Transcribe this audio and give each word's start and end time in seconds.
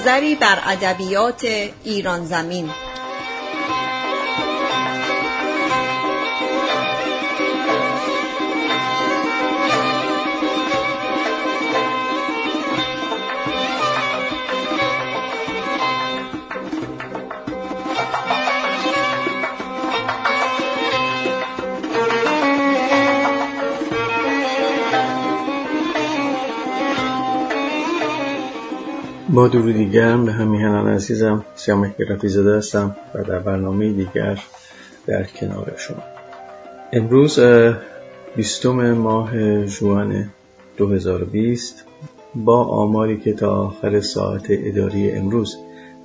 گذری 0.00 0.34
بر 0.34 0.58
ادبیات 0.66 1.44
ایران 1.84 2.24
زمین. 2.24 2.70
با 29.34 29.48
دیگر 29.48 30.16
به 30.16 30.32
همیهنان 30.32 30.88
عزیزم 30.88 31.44
سیامک 31.54 31.94
رفی 32.08 32.28
زده 32.28 32.56
هستم 32.56 32.96
و 33.14 33.22
در 33.22 33.38
برنامه 33.38 33.92
دیگر 33.92 34.42
در 35.06 35.24
کنار 35.24 35.72
شما. 35.76 36.02
امروز 36.92 37.40
بیستم 38.36 38.92
ماه 38.92 39.64
جوان 39.66 40.30
2020 40.76 41.84
با 42.34 42.64
آماری 42.64 43.20
که 43.20 43.32
تا 43.32 43.50
آخر 43.50 44.00
ساعت 44.00 44.46
اداری 44.48 45.10
امروز 45.10 45.56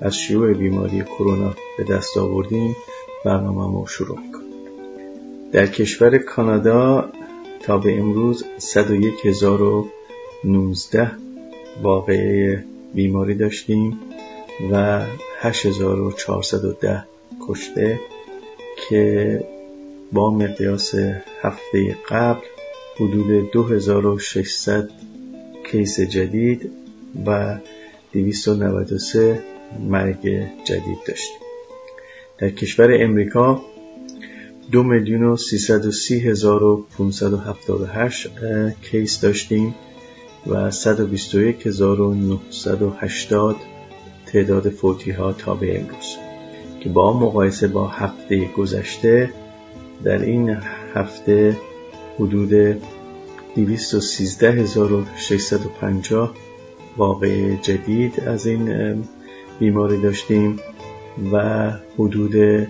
از 0.02 0.16
شیوع 0.16 0.54
بیماری 0.54 1.02
کرونا 1.02 1.54
به 1.78 1.84
دست 1.84 2.18
آوردیم 2.18 2.76
برنامه 3.26 3.72
ما 3.72 3.86
شروع 3.88 4.20
می‌کنیم. 4.20 4.46
در 5.52 5.68
کشور 5.68 6.18
کانادا 6.18 7.10
تا 7.60 7.78
به 7.78 8.00
امروز 8.00 8.46
101019 8.60 11.12
واقعه 11.84 12.64
بیماری 12.96 13.36
داشتیم 13.36 14.00
و 14.72 15.02
8410 15.40 17.06
کشته 17.48 18.00
که 18.90 19.44
با 20.12 20.32
مقیاس 20.32 20.96
هفته 21.42 21.98
قبل 22.10 22.46
حدود 22.96 23.52
2600 23.52 24.90
کیس 25.72 26.00
جدید 26.00 26.72
و 27.26 27.58
293 28.14 29.44
مرگ 29.90 30.22
جدید 30.66 30.98
داشتیم. 31.08 31.40
در 32.38 32.50
کشور 32.50 33.04
امریکا 33.04 33.62
دو 34.72 34.84
میلیون 34.84 35.24
و 35.24 35.38
کیس 38.92 39.22
داشتیم. 39.22 39.76
و 40.48 40.56
121980 40.56 43.56
تعداد 44.26 44.70
فوتی 44.70 45.12
ها 45.12 45.34
تا 45.34 45.56
به 45.56 45.80
امروز. 45.80 46.18
که 46.80 46.90
با 46.90 47.20
مقایسه 47.20 47.68
با 47.68 47.88
هفته 47.88 48.46
گذشته 48.46 49.34
در 50.04 50.18
این 50.18 50.58
هفته 50.96 51.58
حدود 52.20 52.82
213650 53.56 56.34
واقع 56.98 57.56
جدید 57.56 58.20
از 58.20 58.48
این 58.48 59.04
بیماری 59.60 60.02
داشتیم 60.02 60.60
و 61.32 61.72
حدود 62.00 62.68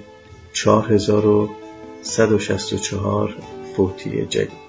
4164 0.54 3.36
فوتی 3.76 4.26
جدید 4.26 4.66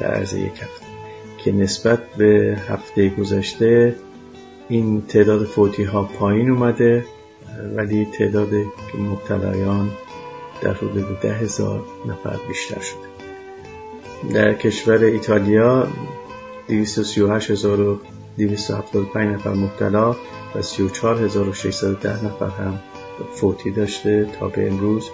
در 0.00 0.06
عرض 0.06 0.34
یک 0.34 0.52
هفته. 0.52 0.79
که 1.44 1.52
نسبت 1.52 2.14
به 2.16 2.58
هفته 2.68 3.08
گذشته 3.08 3.96
این 4.68 5.02
تعداد 5.02 5.44
فوتی 5.44 5.84
ها 5.84 6.02
پایین 6.02 6.50
اومده 6.50 7.04
ولی 7.76 8.04
تعداد 8.04 8.50
مبتلایان 8.98 9.90
در 10.62 10.74
حدود 10.74 11.20
ده 11.20 11.34
هزار 11.34 11.84
نفر 12.06 12.36
بیشتر 12.48 12.80
شده. 12.80 13.10
در 14.34 14.54
کشور 14.54 15.04
ایتالیا 15.04 15.88
238275 16.68 19.34
نفر 19.34 19.52
مبتلا 19.52 20.16
و 20.54 20.62
34610 20.62 22.24
نفر 22.24 22.48
هم 22.48 22.78
فوتی 23.34 23.70
داشته 23.70 24.28
تا 24.40 24.48
به 24.48 24.68
امروز. 24.68 25.10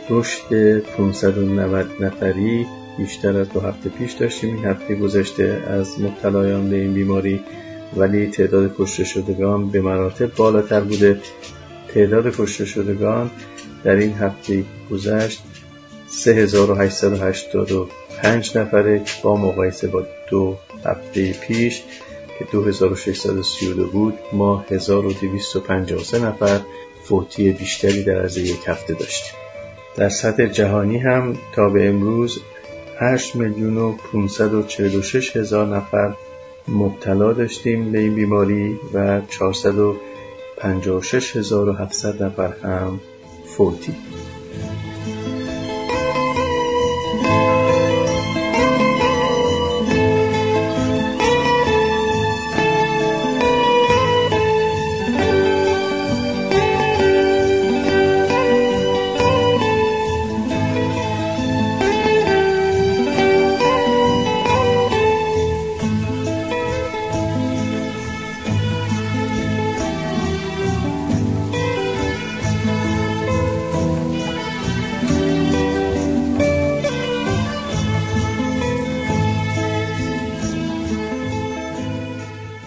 رشد 0.09 0.79
590 0.79 1.85
نفری 1.99 2.65
بیشتر 2.97 3.37
از 3.37 3.49
دو 3.49 3.59
هفته 3.59 3.89
پیش 3.89 4.13
داشتیم. 4.13 4.55
این 4.55 4.65
هفته 4.65 4.95
گذشته 4.95 5.63
از 5.67 6.01
مبتلایان 6.01 6.69
به 6.69 6.75
این 6.75 6.93
بیماری 6.93 7.43
ولی 7.95 8.27
تعداد 8.27 8.75
کشته 8.77 9.03
شدگان 9.03 9.69
به 9.69 9.81
مراتب 9.81 10.35
بالاتر 10.35 10.81
بوده. 10.81 11.19
تعداد 11.93 12.35
کشته 12.35 12.65
شدگان 12.65 13.31
در 13.83 13.95
این 13.95 14.13
هفته 14.13 14.63
گذشت 14.91 15.43
3885 16.07 18.57
نفره 18.57 19.01
با 19.23 19.35
مقایسه 19.35 19.87
با 19.87 20.05
دو 20.29 20.57
هفته 20.85 21.33
پیش 21.33 21.81
که 22.39 22.45
2632 22.51 23.87
بود 23.87 24.13
ما 24.33 24.65
1253 24.69 26.25
نفر 26.25 26.59
فوتی 27.03 27.51
بیشتری 27.51 28.03
در 28.03 28.17
از 28.17 28.37
یک 28.37 28.59
هفته 28.67 28.93
داشتیم. 28.93 29.46
در 29.97 30.09
سطح 30.09 30.45
جهانی 30.45 30.97
هم 30.97 31.37
تا 31.55 31.69
به 31.69 31.89
امروز 31.89 32.39
8 32.99 33.35
میلیون 33.35 33.77
و 33.77 33.91
546 33.91 35.35
هزار 35.35 35.77
نفر 35.77 36.13
مبتلا 36.67 37.33
داشتیم 37.33 37.91
به 37.91 37.99
این 37.99 38.15
بیماری 38.15 38.79
و 38.93 39.21
456 39.29 41.35
هزار 41.35 41.69
و 41.69 41.73
700 41.73 42.23
نفر 42.23 42.53
هم 42.63 42.99
فوتی. 43.45 43.95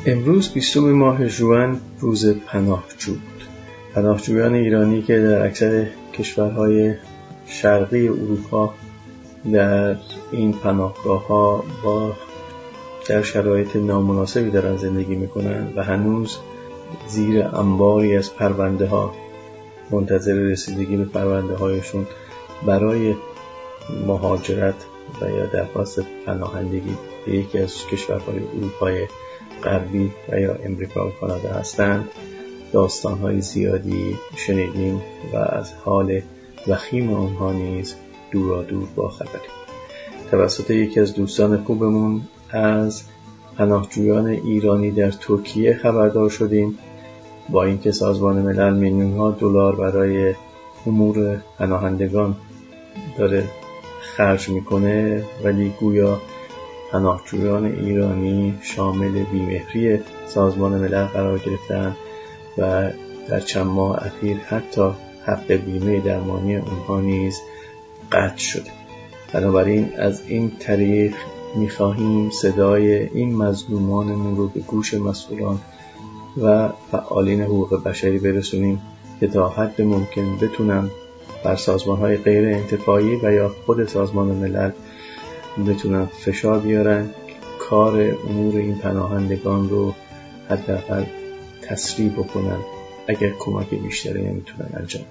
امروز 0.07 0.53
بیستم 0.53 0.93
ماه 0.93 1.27
جوان 1.27 1.81
روز 1.99 2.27
پناهجو 2.27 3.13
بود. 3.13 3.45
پناهجویان 3.95 4.55
ایرانی 4.55 5.03
که 5.03 5.19
در 5.19 5.47
اکثر 5.47 5.87
کشورهای 6.13 6.95
شرقی 7.47 8.09
اروپا 8.09 8.75
در 9.53 9.97
این 10.33 10.53
پناهگاه 10.53 11.27
ها 11.27 11.65
با 11.85 12.13
در 13.09 13.23
شرایط 13.23 13.77
نامناسبی 13.77 14.51
دارن 14.51 14.77
زندگی 14.77 15.15
می‌کنن 15.15 15.73
و 15.77 15.83
هنوز 15.83 16.39
زیر 17.09 17.43
انباری 17.43 18.17
از 18.17 18.35
پرونده 18.35 18.87
ها 18.87 19.15
منتظر 19.91 20.35
رسیدگی 20.35 20.97
به 20.97 21.05
پرونده 21.05 21.55
هایشون 21.55 22.07
برای 22.67 23.15
مهاجرت 24.07 24.87
و 25.21 25.31
یا 25.31 25.47
درخواست 25.47 26.07
پناهندگی 26.27 26.97
به 27.27 27.33
یکی 27.37 27.59
از 27.59 27.87
کشورهای 27.87 28.39
اروپای 28.39 29.07
غربی 29.65 30.11
و 30.29 30.41
یا 30.41 30.55
امریکا 30.55 31.09
و 31.09 31.11
کانادا 31.11 31.49
هستند. 31.49 32.09
داستان 32.73 33.19
های 33.19 33.41
زیادی 33.41 34.17
شنیدیم 34.37 35.01
و 35.33 35.37
از 35.37 35.73
حال 35.73 36.21
وخیم 36.69 37.13
آنها 37.13 37.53
نیز 37.53 37.95
دورا 38.31 38.63
دور 38.63 38.89
با 38.97 39.09
خبریم 39.09 39.51
توسط 40.31 40.71
یکی 40.71 41.01
از 41.01 41.15
دوستان 41.15 41.65
خوبمون 41.65 42.21
از 42.51 43.03
پناهجویان 43.59 44.27
ایرانی 44.27 44.91
در 44.91 45.11
ترکیه 45.11 45.75
خبردار 45.75 46.31
شدیم. 46.31 46.79
با 47.49 47.65
اینکه 47.65 47.93
سازمان 47.93 48.37
ملل 48.37 48.75
میلیون 48.75 49.17
ها 49.17 49.31
دلار 49.31 49.77
برای 49.77 50.35
امور 50.87 51.43
پناهندگان 51.59 52.37
داره 53.19 53.45
خرج 54.01 54.49
می‌کنه 54.49 55.25
ولی 55.45 55.75
گویا 55.81 56.19
پناهجویان 56.93 57.65
ایرانی 57.65 58.59
شامل 58.63 59.25
بیمهری 59.25 60.01
سازمان 60.27 60.73
ملل 60.73 61.05
قرار 61.05 61.39
گرفتن 61.39 61.97
و 62.59 62.91
در 63.29 63.41
چند 63.41 63.67
ماه 63.67 64.07
اخیر 64.07 64.37
حتی 64.37 64.91
حق 65.27 65.53
بیمه 65.53 66.01
درمانی 66.01 66.57
اونها 66.57 67.01
نیز 67.01 67.41
قطع 68.13 68.37
شده. 68.37 68.71
بنابراین 69.33 69.91
از 69.99 70.23
این 70.27 70.53
طریق 70.59 71.15
می‌خواهیم 71.57 72.31
صدای 72.31 72.93
این 72.93 73.37
مظلومانمون 73.37 74.37
رو 74.37 74.49
به 74.49 74.61
گوش 74.61 74.95
مسئولان 74.95 75.59
و 76.43 76.69
فعالین 76.93 77.41
حقوق 77.41 77.83
بشری 77.85 78.19
برسونیم 78.19 78.81
که 79.21 79.27
تا 79.29 79.49
حد 79.49 79.83
ممکن 79.83 80.37
بتونن 80.37 80.91
بر 81.45 81.57
سازمان 81.57 81.99
های 81.99 82.17
غیر 82.17 82.55
انتفاعی 82.55 83.17
و 83.23 83.33
یا 83.33 83.49
خود 83.67 83.89
سازمان 83.89 84.27
ملل 84.27 84.71
بتونن 85.67 86.07
فشار 86.07 86.59
بیارن. 86.59 87.11
کار 87.59 88.17
امور 88.29 88.57
این 88.57 88.79
پناهندگان 88.79 89.69
رو 89.69 89.95
حداقل 90.51 91.05
تسریع 91.63 92.09
بکنن. 92.09 92.59
اگر 93.09 93.31
کمک 93.39 93.71
بیشتری 93.71 94.23
نمی‌تونن 94.23 94.69
انجام 94.75 95.05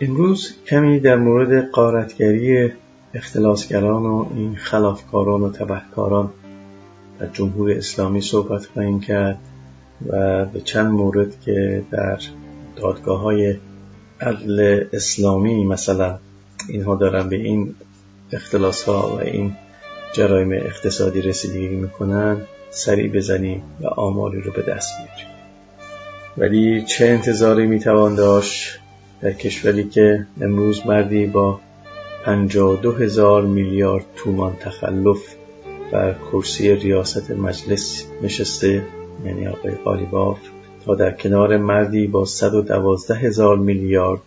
امروز 0.00 0.54
کمی 0.66 1.00
در 1.00 1.16
مورد 1.16 1.70
قارتگری 1.70 2.72
اختلاسگران 3.14 4.02
و 4.02 4.26
این 4.36 4.56
خلافکاران 4.56 5.42
و 5.42 5.50
تبهکاران 5.50 6.30
در 7.18 7.26
جمهوری 7.26 7.74
اسلامی 7.74 8.20
صحبت 8.20 8.66
خواهیم 8.66 9.00
کرد 9.00 9.38
و 10.06 10.44
به 10.44 10.60
چند 10.60 10.86
مورد 10.86 11.40
که 11.40 11.84
در 11.90 12.18
دادگاه 12.76 13.20
های 13.20 13.56
عدل 14.20 14.84
اسلامی 14.92 15.64
مثلا 15.64 16.18
اینها 16.68 16.96
دارن 16.96 17.28
به 17.28 17.36
این 17.36 17.74
اختلاس 18.32 18.82
ها 18.82 19.16
و 19.16 19.20
این 19.20 19.56
جرایم 20.12 20.52
اقتصادی 20.52 21.22
رسیدگی 21.22 21.68
می‌کنن 21.68 22.36
سریع 22.70 23.12
بزنیم 23.12 23.62
و 23.80 23.86
آماری 23.86 24.40
رو 24.40 24.52
به 24.52 24.62
دست 24.62 24.92
بیاریم. 24.98 25.34
ولی 26.38 26.82
چه 26.82 27.06
انتظاری 27.06 27.66
می‌توان 27.66 28.14
داشت 28.14 28.78
در 29.20 29.32
کشوری 29.32 29.84
که 29.84 30.26
امروز 30.40 30.86
مردی 30.86 31.26
با 31.26 31.60
52 32.24 32.92
هزار 32.92 33.42
میلیارد 33.42 34.04
تومان 34.16 34.56
تخلف 34.56 35.34
بر 35.92 36.14
کرسی 36.32 36.74
ریاست 36.74 37.30
مجلس 37.30 38.06
نشسته 38.22 38.82
یعنی 39.24 39.46
آقای 39.46 39.72
قالیباف 39.74 40.38
تا 40.86 40.94
در 40.94 41.10
کنار 41.10 41.56
مردی 41.56 42.06
با 42.06 42.24
112 42.24 43.14
هزار 43.14 43.56
میلیارد 43.56 44.20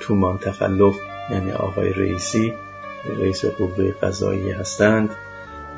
تومان 0.00 0.38
تخلف 0.38 0.98
یعنی 1.30 1.52
آقای 1.52 1.92
رئیسی 1.92 2.52
رئیس 3.04 3.44
قوه 3.44 3.92
قضایی 3.92 4.50
هستند 4.50 5.10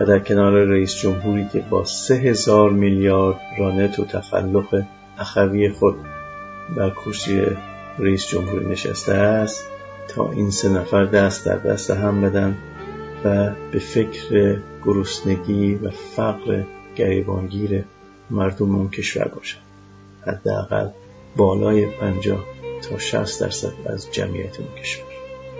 و 0.00 0.04
در 0.04 0.18
کنار 0.18 0.64
رئیس 0.64 0.94
جمهوری 0.94 1.48
که 1.52 1.64
با 1.70 1.84
سه 1.84 2.14
هزار 2.14 2.70
میلیارد 2.70 3.40
رانت 3.58 3.98
و 3.98 4.04
تخلف 4.04 4.74
اخوی 5.18 5.70
خود 5.70 5.96
بر 6.76 6.90
کرسی 6.90 7.46
رئیس 7.98 8.28
جمهوری 8.28 8.66
نشسته 8.66 9.12
است 9.12 9.68
تا 10.08 10.30
این 10.30 10.50
سه 10.50 10.68
نفر 10.68 11.04
دست 11.04 11.46
در 11.46 11.56
دست 11.56 11.90
هم 11.90 12.20
بدن 12.20 12.58
و 13.24 13.50
به 13.72 13.78
فکر 13.78 14.56
گرسنگی 14.84 15.74
و 15.74 15.90
فقر 15.90 16.62
گریبانگیر 16.96 17.84
مردم 18.30 18.74
اون 18.74 18.88
کشور 18.88 19.28
باشن 19.28 19.58
حداقل 20.26 20.88
بالای 21.36 21.86
پنجاه 21.86 22.44
تا 22.82 22.98
60 22.98 23.40
درصد 23.40 23.72
از 23.86 24.12
جمعیت 24.12 24.60
اون 24.60 24.68
کشور. 24.82 25.11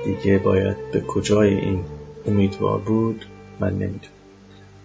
دیگه 0.05 0.39
باید 0.39 0.77
به 0.93 1.01
کجای 1.01 1.55
این 1.55 1.85
امیدوار 2.27 2.79
بود؟ 2.79 3.25
من 3.61 3.71
نمی‌دونم. 3.71 4.13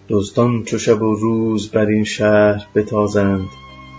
دزدان 0.08 0.64
چو 0.64 0.78
شب 0.78 1.02
و 1.02 1.14
روز 1.14 1.70
بر 1.70 1.86
این 1.86 2.04
شهر 2.04 2.66
بتازند 2.74 3.48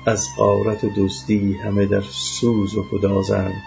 از 0.06 0.26
قارت 0.38 0.86
دزدی 0.86 1.54
همه 1.54 1.86
در 1.86 2.02
سوز 2.02 2.76
و 2.76 2.84
گدازند. 2.92 3.62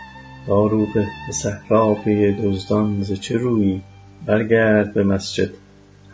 دارو 0.47 0.87
به 0.95 1.07
صحرا 1.33 1.95
پی 1.95 2.33
دزدان 2.33 3.03
ز 3.03 3.13
چه 3.13 3.37
روی؟ 3.37 3.81
برگرد 4.27 4.95
به 4.95 5.05
مسجد 5.05 5.51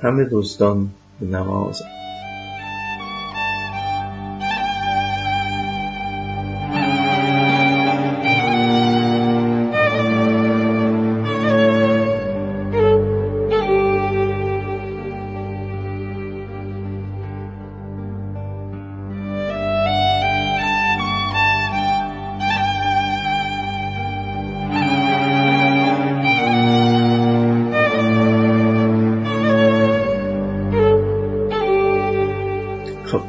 همه 0.03 0.25
دزدان 0.33 0.91
به 1.21 1.27
نمازند. 1.27 2.08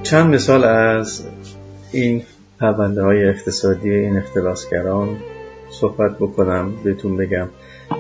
چند 0.10 0.34
مثال 0.34 0.64
از 0.64 1.28
این 1.92 2.24
پرونده 2.60 3.04
های 3.04 3.30
اقتصادی 3.30 3.90
این 3.90 4.18
اختلاسگران 4.18 5.18
صحبت 5.70 6.18
بکنم 6.18 6.74
بهتون 6.84 7.18
بگم. 7.18 7.50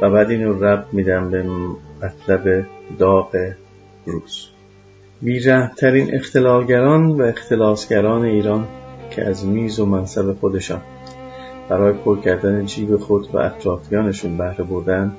و 0.01 0.09
بعد 0.09 0.29
این 0.29 0.63
رب 0.63 0.85
میدم 0.91 1.31
به 1.31 1.45
مطلب 2.03 2.65
داغ 2.99 3.53
روز. 4.05 4.47
بیرهترین 5.21 6.15
اختلالگران 6.15 7.07
و 7.07 7.21
اختلاسگران 7.21 8.25
ایران 8.25 8.67
که 9.11 9.25
از 9.25 9.45
میز 9.45 9.79
و 9.79 9.85
منصب 9.85 10.33
خودشان 10.33 10.81
برای 11.69 11.93
پر 11.93 12.19
کردن 12.21 12.65
جیب 12.65 12.97
خود 12.97 13.29
و 13.33 13.37
اطرافیانشون 13.37 14.37
بهره 14.37 14.63
بردن 14.63 15.11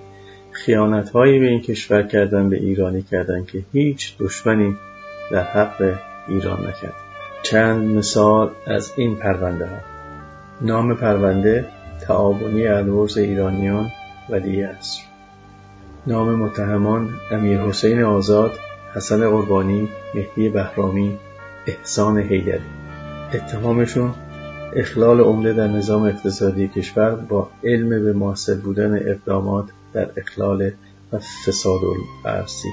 خیانت 0.50 1.10
هایی 1.10 1.38
به 1.38 1.46
این 1.46 1.60
کشور 1.60 2.02
کردن 2.02 2.48
به 2.48 2.56
ایرانی 2.56 3.02
کردن 3.02 3.44
که 3.44 3.62
هیچ 3.72 4.18
دشمنی 4.18 4.76
در 5.30 5.42
حق 5.42 6.09
ایران 6.30 6.66
نکرد. 6.66 6.94
چند 7.42 7.96
مثال 7.96 8.50
از 8.66 8.92
این 8.96 9.16
پرونده 9.16 9.66
ها. 9.66 9.76
نام 10.60 10.94
پرونده 10.94 11.66
تعاونی 12.00 12.66
الورز 12.66 13.18
ایرانیان 13.18 13.90
ولی 14.30 14.62
اصر 14.62 15.00
نام 16.06 16.34
متهمان 16.34 17.10
امیر 17.30 17.60
حسین 17.60 18.02
آزاد 18.02 18.58
حسن 18.94 19.30
قربانی 19.30 19.88
مهدی 20.14 20.48
بهرامی 20.48 21.18
احسان 21.66 22.18
حیدری. 22.18 22.60
اتهامشون 23.34 24.14
اخلال 24.76 25.20
عمده 25.20 25.52
در 25.52 25.66
نظام 25.66 26.02
اقتصادی 26.02 26.68
کشور 26.68 27.10
با 27.10 27.50
علم 27.64 27.88
به 27.88 28.12
موثر 28.12 28.54
بودن 28.54 28.94
اقدامات 28.94 29.64
در 29.92 30.10
اخلال 30.16 30.70
و 31.12 31.18
فساد 31.18 31.80
الارسی 32.24 32.68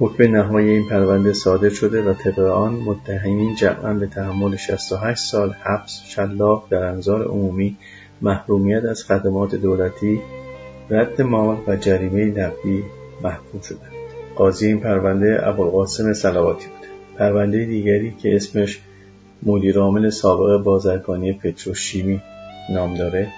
حکم 0.00 0.36
نهایی 0.36 0.70
این 0.70 0.88
پرونده 0.88 1.32
صادر 1.32 1.68
شده 1.68 2.02
و 2.02 2.14
طبق 2.14 2.38
آن 2.38 2.72
متهمین 2.74 3.54
جمعا 3.54 3.94
به 3.94 4.06
تحمل 4.06 4.56
68 4.56 5.20
سال 5.20 5.50
حبس 5.50 6.02
شلاق 6.06 6.66
در 6.70 6.82
انظار 6.82 7.24
عمومی 7.24 7.76
محرومیت 8.22 8.84
از 8.84 9.04
خدمات 9.04 9.54
دولتی 9.54 10.20
رد 10.90 11.22
مال 11.22 11.56
و 11.66 11.76
جریمه 11.76 12.24
نقدی 12.24 12.84
محکوم 13.22 13.60
شدند. 13.60 13.92
قاضی 14.36 14.66
این 14.66 14.80
پرونده 14.80 15.48
ابوالقاسم 15.48 16.12
صلواتی 16.12 16.66
بود. 16.66 16.88
پرونده 17.18 17.64
دیگری 17.64 18.14
که 18.22 18.36
اسمش 18.36 18.80
مدیرعامل 19.42 20.10
سابق 20.10 20.62
بازرگانی 20.62 21.32
پتروشیمی 21.32 22.22
نام 22.70 22.94
داره 22.94 23.28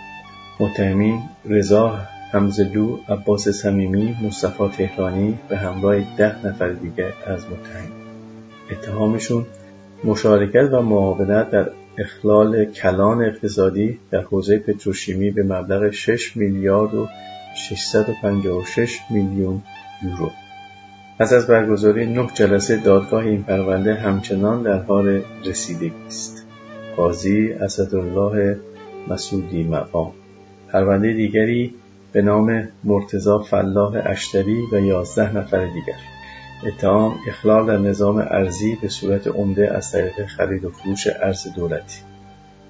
متهمین 0.61 1.23
رضا 1.45 1.99
حمزلو 2.33 2.99
عباس 3.09 3.49
صمیمی 3.49 4.17
مصطفی 4.23 4.69
تهرانی 4.69 5.39
به 5.49 5.57
همراه 5.57 6.17
ده 6.17 6.47
نفر 6.47 6.69
دیگر 6.69 7.13
از 7.27 7.45
متهم 7.45 7.91
اتهامشون 8.71 9.47
مشارکت 10.05 10.69
و 10.73 10.83
معاونت 10.83 11.51
در 11.51 11.71
اخلال 11.99 12.65
کلان 12.65 13.25
اقتصادی 13.25 13.99
در 14.11 14.21
حوزه 14.21 14.59
پتروشیمی 14.59 15.31
به 15.31 15.43
مبلغ 15.43 15.91
6 15.91 16.37
میلیارد 16.37 16.95
و 16.95 17.09
656 17.55 18.99
میلیون 19.11 19.63
یورو. 20.03 20.31
پس 21.19 21.33
از 21.33 21.47
برگزاری 21.47 22.07
نه 22.07 22.29
جلسه 22.35 22.77
دادگاه 22.77 23.25
این 23.25 23.43
پرونده 23.43 23.95
همچنان 23.95 24.63
در 24.63 24.79
حال 24.79 25.23
رسیدگی 25.45 25.93
است. 26.07 26.47
قاضی 26.97 27.53
اسدالله 27.53 28.57
مسعودی 29.09 29.63
مقام. 29.63 30.13
پرونده 30.73 31.13
دیگری 31.13 31.75
به 32.13 32.23
نام 32.23 32.69
مرتزا 32.85 33.39
فلاح 33.39 33.93
اشتری 34.05 34.67
و 34.73 34.81
یازده 34.81 35.37
نفر 35.37 35.67
دیگر. 35.67 35.99
اتهام 36.67 37.15
اخلال 37.29 37.67
در 37.67 37.79
نظام 37.79 38.17
ارزی 38.19 38.79
به 38.83 38.89
صورت 38.89 39.27
عمده 39.27 39.77
از 39.77 39.93
طریق 39.93 40.27
خرید 40.27 40.65
و 40.65 40.71
فروش 40.71 41.07
ارز 41.23 41.47
دولتی. 41.57 42.01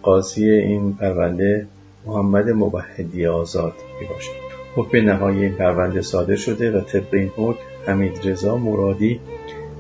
قاضی 0.03 0.51
این 0.51 0.95
پرونده 0.95 1.67
محمد 2.07 2.49
مبهدی 2.49 3.27
آزاد 3.27 3.75
می 4.01 4.07
باشد. 4.07 4.51
حکم 4.77 4.99
نهایی 4.99 5.43
این 5.43 5.53
پرونده 5.53 6.03
صادر 6.03 6.37
شده 6.37 6.79
و 6.79 6.81
طبق 6.81 7.15
این 7.15 7.31
حکم 7.37 7.63
حمید 7.87 8.21
رضا 8.25 8.57
مرادی 8.57 9.21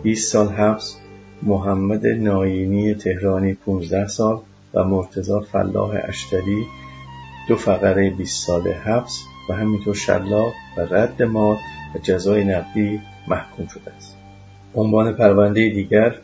20 0.02 0.32
سال 0.32 0.48
حبس 0.48 0.96
محمد 1.42 2.06
ناینی 2.06 2.94
تهرانی 2.94 3.54
15 3.54 4.08
سال 4.08 4.40
و 4.74 4.84
مرتزا 4.84 5.40
فلاح 5.40 5.96
اشتری 6.04 6.66
دو 7.48 7.56
فقره 7.56 8.10
20 8.10 8.46
سال 8.46 8.68
حبس 8.68 9.24
و 9.50 9.52
همینطور 9.52 9.94
شلاق 9.94 10.52
و 10.76 10.80
رد 10.80 11.22
مال 11.22 11.56
و 11.94 11.98
جزای 12.02 12.44
نقدی 12.44 13.00
محکوم 13.28 13.66
شده 13.66 13.90
است. 13.96 14.16
عنوان 14.74 15.12
پرونده 15.12 15.68
دیگر 15.68 16.14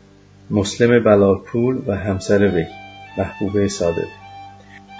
مسلم 0.49 1.03
بلالپور 1.03 1.81
و 1.87 1.95
همسر 1.95 2.47
وی 2.47 2.65
محبوبه 3.17 3.67
صادقی 3.67 4.07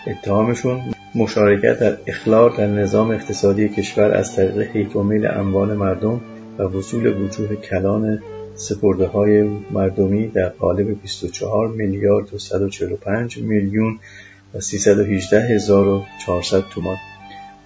اتهامشون 0.07 0.81
مشارکت 1.15 1.79
در 1.79 1.97
اخلال 2.07 2.55
در 2.57 2.67
نظام 2.67 3.11
اقتصادی 3.11 3.69
کشور 3.69 4.11
از 4.11 4.35
طریق 4.35 4.95
و 4.95 4.99
اموال 5.29 5.73
مردم 5.73 6.21
و 6.57 6.63
وصول 6.63 7.21
وجوه 7.21 7.55
کلان 7.55 8.19
سپرده 8.55 9.07
های 9.07 9.43
مردمی 9.71 10.27
در 10.27 10.49
قالب 10.49 11.01
24 11.01 11.67
میلیارد 11.67 12.33
و 12.33 12.37
145 12.37 13.37
میلیون 13.37 13.99
و 14.53 14.59
318 14.59 15.41
هزار 15.41 15.87
و 15.87 16.03
400 16.25 16.63
تومان. 16.69 16.97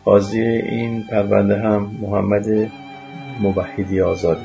قاضی 0.06 0.42
این 0.42 1.04
پرونده 1.04 1.60
هم 1.60 1.92
محمد 2.02 2.72
مبهدی 3.42 4.02
آزاده. 4.02 4.42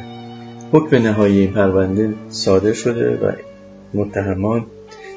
حکم 0.72 0.96
نهایی 0.96 1.38
این 1.38 1.52
پرونده 1.52 2.14
صادر 2.28 2.72
شده 2.72 3.16
و 3.16 3.32
متهمان 3.94 4.66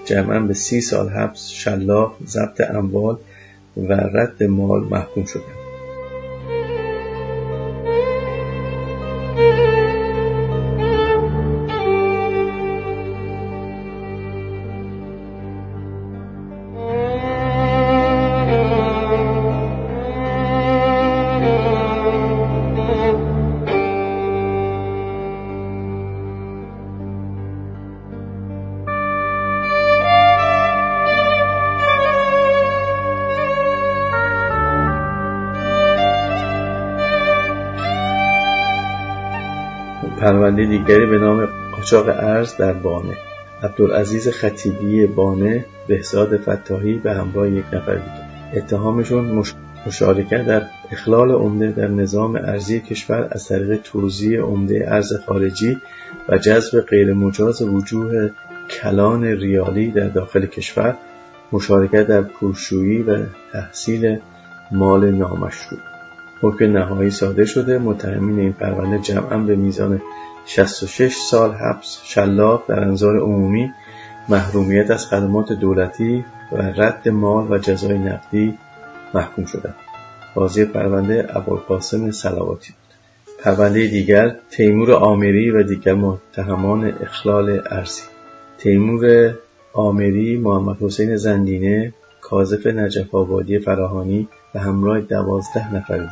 جمعا 0.05 0.39
به 0.39 0.53
سی 0.53 0.81
سال 0.81 1.09
حبس 1.09 1.49
شلاق 1.49 2.15
ضبط 2.25 2.61
اموال 2.61 3.17
و 3.77 3.93
رد 3.93 4.43
مال 4.43 4.83
محکوم 4.83 5.25
شدند. 5.25 5.58
پرونده 40.49 40.65
دیگری 40.65 41.05
به 41.05 41.17
نام 41.17 41.47
قاچاق 41.75 42.07
ارز 42.07 42.57
در 42.57 42.73
بانه. 42.73 43.17
عبدالعزیز 43.63 44.27
خطیبی 44.27 45.07
بانه 45.07 45.65
بهزاد 45.87 46.37
فتاحی 46.37 46.93
به 46.93 47.13
همراه 47.13 47.49
یک 47.49 47.65
نفر 47.73 47.95
دیگر 47.95 48.27
اتهامشون 48.53 49.43
مشارکت 49.87 50.45
در 50.45 50.61
اخلال 50.91 51.31
عمده 51.31 51.71
در 51.71 51.87
نظام 51.87 52.35
ارزی 52.35 52.79
کشور 52.79 53.27
از 53.31 53.47
طریق 53.47 53.81
توزیع 53.81 54.41
عمده 54.41 54.85
ارز 54.87 55.13
خارجی 55.27 55.77
و 56.29 56.37
جذب 56.37 56.81
غیرمجاز 56.81 57.61
وجوه 57.61 58.29
کلان 58.69 59.23
ریالی 59.23 59.91
در 59.91 60.07
داخل 60.07 60.45
کشور 60.45 60.97
مشارکت 61.51 62.07
در 62.07 62.21
پرشویی 62.21 63.03
و 63.03 63.17
تحصیل 63.53 64.19
مال 64.71 65.11
نامشروع. 65.11 65.79
حکم 66.41 66.65
نهایی 66.65 67.09
صادر 67.09 67.45
شده. 67.45 67.77
متهمین 67.77 68.39
این 68.39 68.53
پرونده 68.53 68.99
جمعا 68.99 69.37
به 69.37 69.55
میزان 69.55 70.01
66 70.49 71.15
سال 71.15 71.51
حبس 71.53 72.01
شلاق 72.03 72.63
در 72.67 72.79
انظار 72.79 73.19
عمومی 73.19 73.71
محرومیت 74.29 74.91
از 74.91 75.07
خدمات 75.07 75.53
دولتی 75.53 76.25
و 76.51 76.55
رد 76.57 77.09
مال 77.09 77.51
و 77.51 77.57
جزای 77.57 77.97
نقدی 77.97 78.57
محکوم 79.13 79.45
شدند 79.45 79.75
قاضی 80.35 80.65
پرونده 80.65 81.27
ابوالقاسم 81.37 82.11
سلواتی 82.11 82.73
بود. 82.73 82.95
پرونده 83.43 83.87
دیگر 83.87 84.35
تیمور 84.51 84.91
آمری 84.93 85.51
و 85.51 85.63
دیگر 85.63 85.93
متهمان 85.93 86.93
اخلال 87.01 87.61
ارزی 87.71 88.03
تیمور 88.57 89.33
آمری 89.73 90.37
محمد 90.37 90.83
حسین 90.83 91.15
زندینه 91.15 91.93
کاذف 92.21 92.67
نجف 92.67 93.15
آبادی 93.15 93.59
فراهانی 93.59 94.27
و 94.55 94.59
همراه 94.59 95.01
دوازده 95.01 95.75
نفر 95.75 96.07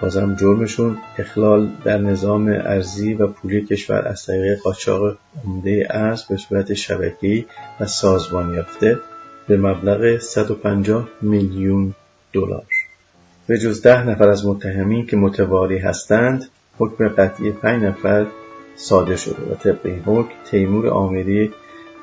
بازم 0.00 0.34
جرمشون 0.34 0.98
اخلال 1.18 1.68
در 1.84 1.98
نظام 1.98 2.48
ارزی 2.48 3.14
و 3.14 3.26
پولی 3.26 3.64
کشور 3.64 4.08
از 4.08 4.26
طریق 4.26 4.58
قاچاق 4.60 5.16
عمده 5.44 5.86
ارز 5.90 6.22
به 6.22 6.36
صورت 6.36 6.74
شبکه‌ای 6.74 7.44
و 7.80 7.86
سازمان 7.86 8.54
یافته 8.54 8.98
به 9.48 9.56
مبلغ 9.56 10.18
150 10.18 11.08
میلیون 11.22 11.94
دلار. 12.32 12.66
به 13.46 13.58
جز 13.58 13.82
ده 13.82 14.08
نفر 14.08 14.28
از 14.28 14.46
متهمین 14.46 15.06
که 15.06 15.16
متواری 15.16 15.78
هستند 15.78 16.48
حکم 16.78 17.08
قطعی 17.08 17.50
پنج 17.50 17.82
نفر 17.82 18.26
صادر 18.76 19.16
شده 19.16 19.52
و 19.52 19.54
طبق 19.54 19.86
این 19.86 20.02
حکم 20.06 20.32
تیمور 20.50 20.88
آمری 20.88 21.52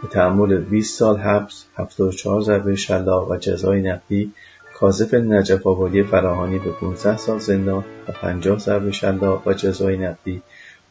به 0.01 0.07
تحمل 0.07 0.57
20 0.57 0.99
سال 0.99 1.17
حبس 1.17 1.65
74 1.77 2.41
ضربه 2.41 2.75
شلاق 2.75 3.31
و 3.31 3.37
جزای 3.37 3.81
نقدی 3.81 4.31
کاذف 4.79 5.13
نجف 5.13 5.67
آبادی 5.67 6.03
فراهانی 6.03 6.60
به 6.60 6.72
15 6.72 7.17
سال 7.17 7.39
زندان 7.39 7.84
و 8.08 8.12
50 8.12 8.60
ضرب 8.60 8.91
شلاق 8.91 9.48
و 9.48 9.53
جزای 9.53 9.98
نقدی 9.98 10.41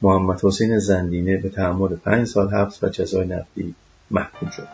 محمد 0.03 0.45
حسین 0.45 0.79
زندینه 0.79 1.37
به 1.37 1.49
تحمل 1.49 1.97
5 1.97 2.27
سال 2.27 2.49
حبس 2.49 2.85
و 2.85 2.89
جزای 2.89 3.27
نقدی 3.27 3.75
محکوم 4.11 4.51
شد. 4.51 4.69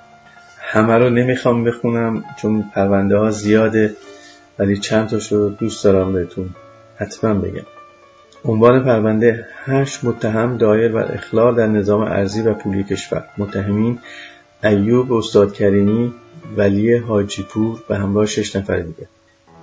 همه 0.59 0.99
رو 0.99 1.11
نمی‌خوام 1.11 1.65
بخونم 1.65 2.25
چون 2.37 2.65
پرونده 2.75 3.17
ها 3.17 3.31
زیاده 3.31 3.97
ولی 4.59 4.77
چند 4.77 5.09
تاش 5.09 5.33
رو 5.33 5.49
دوست 5.49 5.85
دارم 5.85 6.13
بهتون 6.13 6.51
حتما 6.97 7.35
بگم. 7.35 7.67
عنوان 8.45 8.85
پرونده 8.85 9.47
هشت 9.65 10.05
متهم 10.05 10.57
دایر 10.57 10.93
بر 10.93 11.13
اخلال 11.13 11.55
در 11.55 11.67
نظام 11.67 12.01
ارزی 12.01 12.43
و 12.43 12.55
پولی 12.55 12.85
کشور. 12.85 13.25
متهمین 13.39 13.99
ایوب 14.65 15.13
استاد 15.13 15.53
کریمی 15.53 16.15
ولی 16.57 16.97
حاجیپور 16.97 17.83
به 17.89 17.97
همراه 17.97 18.27
شش 18.27 18.57
نفر 18.57 18.81
دیگه 18.81 19.09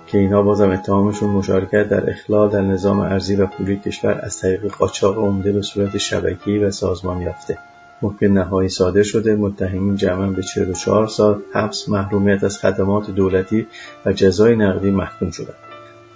که 0.06 0.18
اینها 0.18 0.42
بازم 0.42 0.70
اتهامشون 0.70 1.30
مشارکت 1.30 1.88
در 1.88 2.10
اخلال 2.10 2.50
در 2.50 2.62
نظام 2.62 3.00
ارزی 3.00 3.36
و 3.36 3.46
پولی 3.46 3.76
کشور 3.76 4.20
از 4.22 4.40
طریق 4.40 4.66
قاچاق 4.66 5.18
عمده 5.18 5.52
به 5.52 5.62
صورت 5.62 5.96
شبکی 5.96 6.58
و 6.58 6.70
سازمان 6.70 7.22
یافته. 7.22 7.58
حکم 8.00 8.32
نهایی 8.32 8.68
صادر 8.68 9.02
شده 9.02 9.36
متهمین 9.36 9.96
جمعا 9.96 10.26
به 10.26 10.42
44 10.42 11.06
سال 11.06 11.42
حبس 11.54 11.88
محرومیت 11.88 12.44
از 12.44 12.58
خدمات 12.58 13.10
دولتی 13.10 13.66
و 14.06 14.12
جزای 14.12 14.56
نقدی 14.56 14.90
محکوم 14.90 15.30
شدند. 15.30 15.56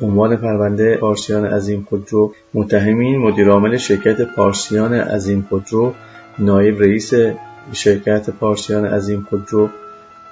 عنوان 0.00 0.37
پرونده 0.37 0.97
پارسیان 0.97 1.47
عظیم 1.47 1.87
خودرو. 1.90 2.35
متهمین 2.54 3.21
مدیرعامل 3.21 3.76
شرکت 3.76 4.23
پارسیان 4.23 4.95
عظیم 4.95 5.47
خودرو 5.49 5.95
نایب 6.38 6.81
رئیس 6.81 7.12
شرکت 7.73 8.31
پارسیان 8.31 8.87
عظیم 8.87 9.26
خودرو 9.31 9.69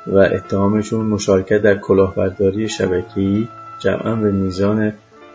و 0.07 0.19
اتهامشون 0.19 1.07
مشارکت 1.07 1.63
در 1.63 1.79
کلاهبرداری 1.79 2.69
شبکه‌ای 2.69 3.49
جمعا 3.79 4.15
به 4.17 4.33
میزان 4.33 4.93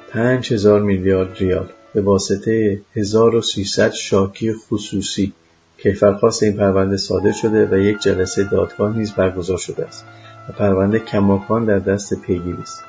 5000 0.10 0.81
میلیارد 0.81 1.38
ریال 1.38 1.69
به 1.93 2.01
واسطه 2.01 2.81
1300 2.95 3.91
شاکی 3.91 4.53
خصوصی. 4.53 5.34
کیفرخواست 5.77 6.43
این 6.43 6.57
پرونده 6.57 6.98
صادر 6.98 7.31
شده 7.31 7.65
و 7.65 7.77
یک 7.77 8.00
جلسه 8.00 8.43
دادگاه 8.43 8.98
نیز 8.98 9.13
برگزار 9.13 9.57
شده 9.57 9.86
است 9.86 10.05
و 10.50 10.51
پرونده 10.51 11.00
کماکان 11.00 11.65
در 11.65 11.79
دست 11.79 12.22
پیگیری 12.22 12.62
است. 12.62 12.84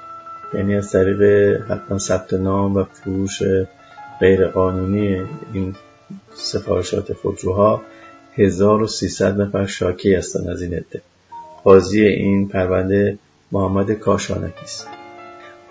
یعنی 0.54 0.76
از 0.76 0.92
طریق 0.92 1.22
حتما 1.62 1.98
ثبت 1.98 2.34
نام 2.34 2.74
و 2.74 2.84
فروش 2.84 3.42
غیرقانونی 4.20 5.22
این 5.52 5.74
سفارشات 6.34 7.12
خودروها 7.12 7.82
1300 8.34 9.40
نفر 9.40 9.66
شاکی 9.66 10.14
هستند 10.14 10.48
از 10.48 10.62
این 10.62 10.74
عده. 10.74 11.02
قاضی 11.66 12.06
این 12.06 12.48
پرونده 12.48 13.18
محمد 13.52 13.92
کاشانکی 13.92 14.62
است. 14.62 14.88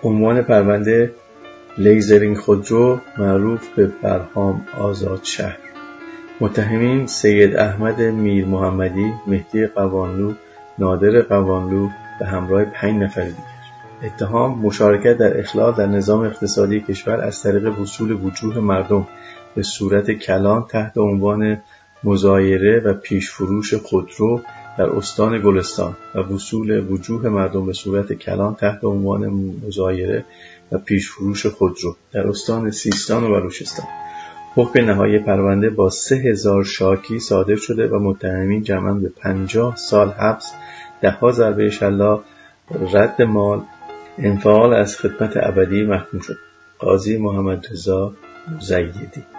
عنوان 0.02 0.42
پرونده 0.42 1.10
لیزینگ 1.78 2.36
خودرو 2.36 3.00
معروف 3.18 3.68
به 3.68 3.86
برهام 4.02 4.66
آزاد 4.78 5.20
شهر. 5.22 5.58
متهمین 6.40 7.06
سید 7.06 7.56
احمد 7.56 8.02
میر 8.02 8.44
محمدی، 8.44 9.12
مهدی 9.26 9.66
قوانلو، 9.66 10.32
نادر 10.78 11.22
قوانلو 11.22 11.88
به 12.20 12.26
همراه 12.26 12.64
پنج 12.64 13.02
نفر 13.02 13.24
دیگر. 13.24 13.56
اتهام 14.02 14.58
مشارکت 14.58 15.18
در 15.18 15.40
اخلال 15.40 15.72
در 15.72 15.86
نظام 15.86 16.20
اقتصادی 16.20 16.80
کشور 16.80 17.20
از 17.20 17.42
طریق 17.42 17.78
وصول 17.80 18.12
وجوه 18.12 18.58
مردم 18.58 19.06
به 19.54 19.62
صورت 19.62 20.10
کلان 20.10 20.66
تحت 20.70 20.98
عنوان 20.98 21.62
مزایره 22.04 22.80
و 22.80 22.94
پیشفروش 22.94 23.74
خودرو 23.74 24.40
در 24.78 24.90
استان 24.90 25.42
گلستان 25.42 25.96
و 26.14 26.18
وصول 26.18 26.92
وجوه 26.92 27.28
مردم 27.28 27.66
به 27.66 27.72
صورت 27.72 28.12
کلان 28.12 28.54
تحت 28.54 28.84
عنوان 28.84 29.26
مزایره 29.66 30.24
و 30.72 30.78
پیشفروش 30.78 31.46
خودرو 31.46 31.96
در 32.12 32.28
استان 32.28 32.70
سیستان 32.70 33.24
و 33.24 33.40
بلوچستان. 33.40 33.86
حکم 34.54 34.84
نهایی 34.84 35.18
پرونده 35.18 35.70
با 35.70 35.90
سه 35.90 36.16
هزار 36.16 36.64
شاکی 36.64 37.18
صادر 37.18 37.56
شده 37.56 37.88
و 37.88 37.98
متهمین 37.98 38.62
جمعا 38.62 38.94
به 38.94 39.08
پنجاه 39.08 39.76
سال 39.76 40.08
حبس 40.08 40.52
دهها 41.00 41.32
ضربه 41.32 41.70
شلاق 41.70 42.24
رد 42.92 43.22
مال 43.22 43.62
انفعال 44.18 44.74
از 44.74 44.96
خدمت 44.96 45.32
ابدی 45.36 45.82
محکوم 45.82 46.20
شد. 46.20 46.36
قاضی 46.78 47.16
محمد 47.16 47.66
رضا 47.70 48.12
مزیدی. 48.56 49.35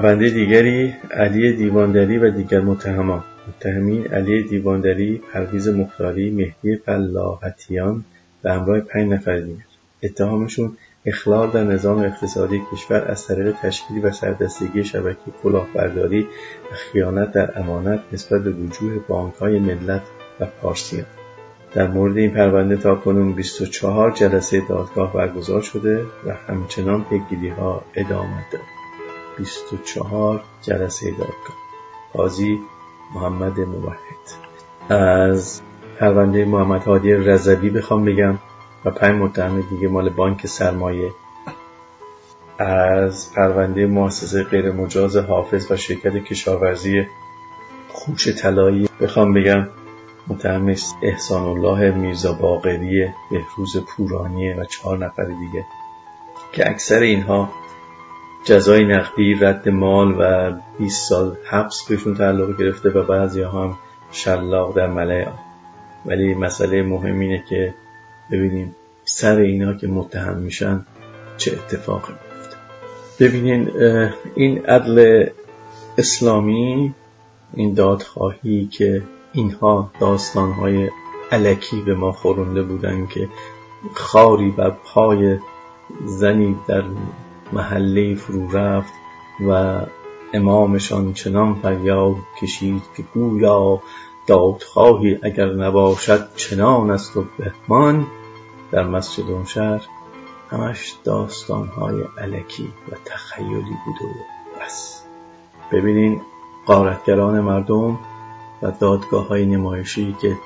پرونده 0.00 0.30
دیگری 0.30 0.94
علی 1.10 1.52
دیواندری 1.52 2.18
و 2.18 2.30
دیگر 2.30 2.60
متهمان 2.60 3.24
متهمین 3.48 4.06
علی 4.06 4.42
دیواندری، 4.42 5.20
پرویز 5.32 5.68
مختاری، 5.68 6.30
مهدی 6.30 6.76
فلاحتیان 6.76 8.04
به 8.42 8.52
همراه 8.52 8.80
پنج 8.80 9.12
نفر 9.12 9.38
دیگر. 9.38 9.64
اتهامشون 10.02 10.76
اخلال 11.06 11.50
در 11.50 11.64
نظام 11.64 11.98
اقتصادی 11.98 12.62
کشور 12.72 13.04
از 13.08 13.26
طریق 13.26 13.52
تشکیل 13.62 14.04
و 14.04 14.10
سردستگی 14.10 14.84
شبکه 14.84 15.30
کلاهبرداری 15.42 16.22
و 16.72 16.74
خیانت 16.74 17.32
در 17.32 17.58
امانت 17.58 18.00
نسبت 18.12 18.44
به 18.44 18.50
وجوه 18.50 18.98
بانکهای 19.08 19.58
ملت 19.58 20.02
و 20.40 20.46
پارسیان 20.46 21.06
در 21.74 21.86
مورد 21.86 22.16
این 22.16 22.30
پرونده 22.30 22.76
تا 22.76 22.94
کنون 22.94 23.32
24 23.32 24.10
جلسه 24.10 24.62
دادگاه 24.68 25.12
برگزار 25.12 25.62
شده 25.62 26.02
و 26.26 26.34
همچنان 26.48 27.04
پیگیری 27.04 27.48
ها 27.48 27.84
ادامه 27.94 28.44
دارد. 28.52 28.79
24 29.40 30.42
جلسه 30.62 31.10
دادگاه. 31.10 31.56
قاضی 32.12 32.60
محمد 33.14 33.60
موحد. 33.60 33.98
از 34.88 35.60
پرونده 36.00 36.44
محمد 36.44 36.84
هادی 36.84 37.12
رضوی 37.12 37.70
بخوام 37.70 38.04
بگم 38.04 38.38
و 38.84 38.90
پنج 38.90 39.22
متهم 39.22 39.60
دیگه 39.60 39.88
مال 39.88 40.08
بانک 40.08 40.46
سرمایه. 40.46 41.10
از 42.58 43.34
پرونده 43.34 43.86
مؤسسه 43.86 44.44
غیر 44.44 44.72
مجاز 44.72 45.16
حافظ 45.16 45.70
و 45.70 45.76
شرکت 45.76 46.24
کشاورزی 46.24 47.06
خوش 47.88 48.28
طلایی 48.28 48.88
بخوام 49.00 49.34
بگم. 49.34 49.68
متهم 50.28 50.74
احسان 51.02 51.42
الله 51.42 51.90
میرزا 51.90 52.32
باقری 52.32 53.08
بهروز 53.30 53.76
پورانیه 53.76 54.56
و 54.56 54.64
چهار 54.64 54.98
نفر 54.98 55.24
دیگه. 55.24 55.66
که 56.52 56.70
اکثر 56.70 56.98
اینها 56.98 57.50
جزای 58.44 58.84
نقدی 58.84 59.34
رد 59.34 59.68
مال 59.68 60.14
و 60.18 60.52
20 60.78 61.08
سال 61.08 61.36
حبس 61.44 61.84
بهشون 61.88 62.14
تعلق 62.14 62.58
گرفته 62.58 62.90
و 62.90 63.02
بعضی 63.02 63.42
هم 63.42 63.78
شلاق 64.12 64.76
در 64.76 64.86
ملعه. 64.86 65.28
ولی 66.06 66.34
مسئله 66.34 66.82
مهم 66.82 67.20
اینه 67.20 67.44
که 67.48 67.74
ببینیم 68.32 68.76
سر 69.04 69.36
اینا 69.36 69.74
که 69.74 69.86
متهم 69.86 70.36
میشن 70.36 70.86
چه 71.36 71.52
اتفاقی 71.52 72.12
میفته. 72.12 72.56
ببینین 73.20 73.70
این 74.34 74.66
عدل 74.66 75.26
اسلامی 75.98 76.94
این 77.54 77.74
دادخواهی 77.74 78.66
که 78.66 79.02
اینها 79.32 79.90
داستانهای 80.00 80.90
علکی 81.32 81.82
به 81.82 81.94
ما 81.94 82.12
خورنده 82.12 82.62
بودن 82.62 83.06
که 83.06 83.28
خاری 83.94 84.50
بر 84.50 84.70
پای 84.70 85.38
زنی 86.06 86.56
در 86.68 86.84
محله 87.52 88.14
فرو 88.14 88.56
رفت 88.56 88.92
و 89.48 89.80
امامشان 90.34 91.12
چنان 91.12 91.54
فریاد 91.54 92.16
کشید 92.40 92.82
که 92.96 93.02
گویا 93.14 93.82
دادخواهی 94.26 95.18
اگر 95.22 95.52
نباشد 95.52 96.34
چنان 96.36 96.90
است 96.90 97.16
و 97.16 97.24
بهمان. 97.38 98.06
در 98.72 98.86
مسجد 98.86 99.30
اون 99.30 99.44
شهر 99.44 99.86
همش 100.50 100.94
داستانهای 101.04 102.02
علکی 102.18 102.72
و 102.92 102.96
تخیلی 103.04 103.76
بود 103.84 104.02
و 104.02 104.14
بس. 104.60 105.04
ببینین 105.72 106.20
قارتگران 106.66 107.40
مردم 107.40 107.98
و 108.62 108.70
دادگاه 108.80 109.28
های 109.28 109.46
نمایشی 109.46 110.16
که 110.20 110.36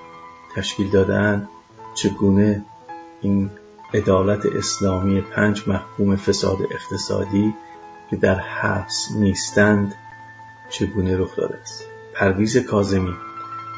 تشکیل 0.57 0.91
دادن 0.91 1.49
چگونه 1.95 2.65
این 3.21 3.51
عدالت 3.95 4.47
اسلامی 4.47 5.21
پنج 5.21 5.63
محکوم 5.67 6.17
فساد 6.17 6.59
اقتصادی 6.71 7.55
که 8.11 8.17
در 8.17 8.35
حبس 8.35 9.09
نیستند 9.17 9.95
چگونه 10.71 11.17
رخ 11.17 11.37
داده 11.37 11.59
است؟ 11.63 11.85
پرویز 12.15 12.57
کاظمی 12.57 13.15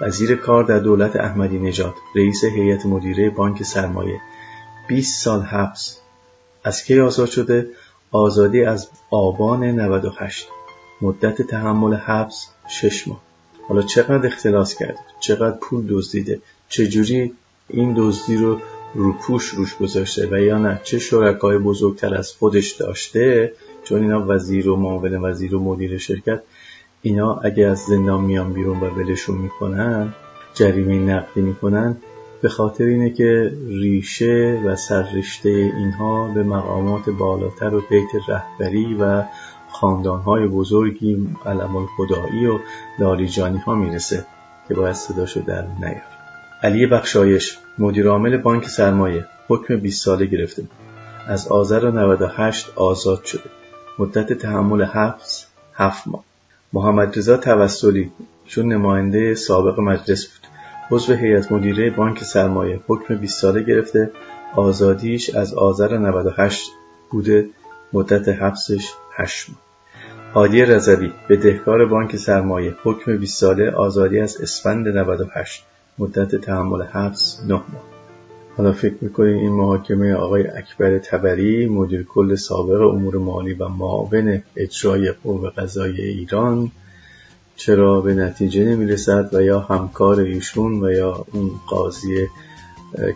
وزیر 0.01 0.37
کار 0.37 0.65
در 0.65 0.79
دولت 0.79 1.17
احمدی 1.17 1.59
نژاد 1.59 1.95
رئیس 2.15 2.45
هیئت 2.45 2.87
مدیره 2.87 3.31
بانک 3.31 3.63
سرمایه 3.63 4.21
20 4.87 5.23
سال 5.23 5.43
حبس. 5.43 5.99
از 6.65 6.85
کی 6.85 7.01
آزاد 7.01 7.29
شده؟ 7.29 7.69
آزادی 8.11 8.65
از 8.65 8.89
آبان 9.11 9.65
98 9.65 10.49
مدت 11.03 11.43
تحمل 11.43 11.95
حبس 11.95 12.47
6 12.69 13.09
ماه. 13.09 13.21
حالا 13.69 13.83
چقدر 13.83 14.27
اختلاس 14.27 14.75
کرده؟ 14.75 14.99
چقدر 15.21 15.57
پول 15.57 15.87
دزدیده؟ 15.91 16.41
چجوری 16.69 17.33
این 17.69 17.95
دزدی 17.97 18.37
رو 18.37 18.61
روپوش 18.97 19.49
روش 19.49 19.77
گذاشته 19.77 20.29
و 20.31 20.41
یا 20.41 20.59
نه؟ 20.59 20.81
چه 20.85 20.99
شرکای 20.99 21.59
بزرگتر 21.59 22.15
از 22.15 22.33
خودش 22.33 22.73
داشته؟ 22.73 23.53
چون 23.85 24.03
اینا 24.03 24.25
وزیر 24.29 24.69
و 24.69 24.77
معاون 24.77 25.25
وزیر 25.25 25.55
و 25.55 25.61
مدیر 25.61 25.99
شرکت 25.99 26.43
اینا 27.03 27.35
اگه 27.35 27.67
از 27.67 27.79
زندان 27.79 28.21
میان 28.21 28.53
بیرون 28.53 28.81
و 28.81 28.91
ولشون 28.91 29.39
می‌کنن 29.39 30.15
جریمه 30.55 30.99
نقدی 30.99 31.41
می‌کنن 31.41 31.97
به 32.43 32.49
خاطر 32.49 32.85
اینه 32.85 33.11
که 33.11 33.53
ریشه 33.69 34.63
و 34.65 34.77
سررشته 34.77 35.49
اینها 35.49 36.29
به 36.35 36.43
مقامات 36.43 37.11
بالاتر 37.11 37.75
و 37.75 37.83
بیت 37.91 38.29
رهبری 38.29 38.95
و 38.95 39.23
خاندانهای 39.71 40.47
بزرگی 40.47 41.29
علم 41.47 41.87
خدایی 41.97 42.47
و 42.47 42.59
لالیجانی 42.99 43.59
ها 43.59 43.75
می‌رسه 43.75 44.27
که 44.69 44.75
باید 44.75 44.95
صداشو 44.95 45.41
در 45.41 45.67
نیار. 45.81 46.16
علی 46.63 46.87
بخشایش 46.87 47.59
مدیرعامل 47.79 48.37
بانک 48.37 48.69
سرمایه 48.69 49.25
حکم 49.49 49.77
20 49.77 50.05
ساله 50.05 50.27
گرفته 50.27 50.63
از 51.27 51.49
آذر 51.49 51.91
98 51.91 52.73
آزاد 52.77 53.25
شده. 53.25 53.51
مدت 53.99 54.33
تحمل 54.33 54.83
حبس 54.85 55.47
7 55.75 56.09
ماه. 56.09 56.25
محمد 56.73 57.19
رضا 57.19 57.37
توسلی 57.37 58.11
چون 58.47 58.73
نماینده 58.73 59.35
سابق 59.35 59.81
مجلس 59.81 60.27
بود. 60.27 60.47
عضو 60.91 61.15
هیئت 61.15 61.53
مدیره 61.53 61.91
بانک 61.91 62.25
سرمایه 62.25 62.81
حکم 62.87 63.15
20 63.15 63.41
ساله 63.41 63.63
گرفته. 63.63 64.11
آزادیش 64.55 65.31
از 65.31 65.55
آذر 65.55 65.99
98 65.99 66.71
بوده. 67.11 67.49
مدت 67.93 68.29
حبسش 68.29 68.93
8 69.17 69.49
ماه. 69.49 69.59
هادی 70.35 70.63
رضوی 70.63 71.13
بدهکار 71.29 71.87
بانک 71.87 72.17
سرمایه 72.17 72.77
حکم 72.83 73.17
20 73.17 73.41
ساله 73.41 73.71
آزادی 73.71 74.21
از 74.21 74.41
اسفند 74.41 74.89
98 74.89 75.65
مدت 75.99 76.37
تحمل 76.37 76.83
حبس 76.83 77.41
9 77.45 77.55
ماه. 77.55 77.65
حالا 78.57 78.73
فکر 78.73 78.95
می‌کنید 79.01 79.37
این 79.37 79.53
محاکمه 79.53 80.15
آقای 80.15 80.47
اکبر 80.47 80.99
تبری 80.99 81.67
مدیر 81.67 82.03
کل 82.03 82.35
سابق 82.35 82.81
امور 82.81 83.17
مالی 83.17 83.53
و 83.55 83.69
معاون 83.69 84.43
اجرای 84.57 85.13
قوه 85.13 85.51
قضایی 85.51 86.01
ایران 86.01 86.71
چرا 87.57 88.01
به 88.01 88.15
نتیجه 88.15 88.65
نمی‌رسد 88.65 89.35
و 89.35 89.43
یا 89.43 89.61
همکار 89.61 90.21
ایشون 90.21 90.85
و 90.85 90.91
یا 90.91 91.25
اون 91.33 91.51
قاضی 91.69 92.27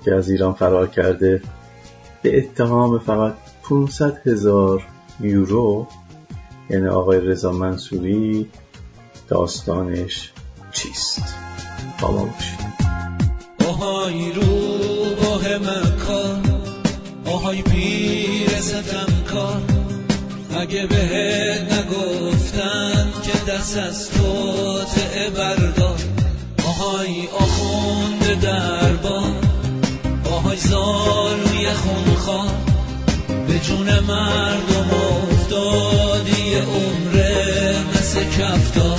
که 0.05 0.15
از 0.15 0.31
ایران 0.31 0.53
فرار 0.53 0.87
کرده 0.87 1.43
به 2.23 2.39
اتهام 2.39 2.99
فقط 2.99 3.35
500 3.63 4.27
هزار 4.27 4.87
یورو 5.21 5.87
یعنی 6.71 6.89
آقای 6.89 7.21
رضا 7.21 7.53
منصوری 7.53 8.49
داستانش 9.29 10.33
چیست؟ 10.73 11.35
ما 12.03 12.13
باشید. 12.13 12.60
آهای 13.81 14.33
رو 14.33 15.15
باه 15.23 15.59
مکان 15.59 16.63
آهای 17.27 17.63
پیر 17.63 18.61
ستم 18.61 19.25
کار 19.33 19.63
اگه 20.61 20.87
بهت 20.87 21.73
نگفتن 21.73 23.13
که 23.23 23.53
دست 23.53 23.79
از 23.79 24.11
تو 24.11 24.51
بردار. 25.37 25.99
آهای 26.67 27.29
آخوند 27.39 28.41
دربار 28.41 29.33
آهای 30.33 30.57
زالوی 30.57 31.73
خونخوار. 31.73 32.55
به 33.49 33.59
جون 33.59 33.99
مردم 33.99 34.91
افتادی 35.33 36.55
عمره 36.55 37.77
مثل 37.95 38.25
کفتار. 38.25 38.99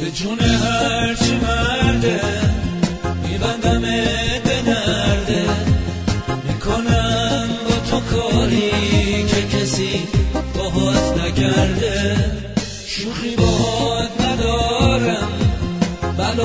به 0.00 0.10
جون 0.10 0.40
هرچی 0.40 1.36
مرده 1.36 2.41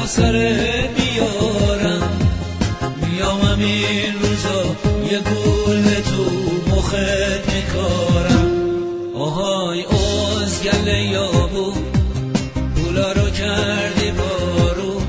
سر 0.08 0.32
بیارم. 0.98 2.10
میام 3.02 3.60
این 3.60 4.14
روزا 4.22 4.64
یه 5.12 5.20
گل 5.20 6.02
تو 6.02 6.24
مخت 6.76 7.54
میکارم 7.54 8.52
آهای 9.16 9.86
ازگل 9.86 10.88
یابو 10.88 11.74
پولا 12.76 13.12
رو 13.12 13.30
کردی 13.30 14.12
بارو 14.12 15.02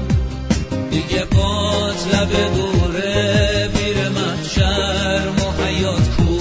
دیگه 0.90 1.24
پات 1.24 2.14
لب 2.14 2.54
دوره 2.54 3.68
بیر 3.74 4.08
محشر 4.08 5.28
محیات 5.28 6.08
کو. 6.16 6.38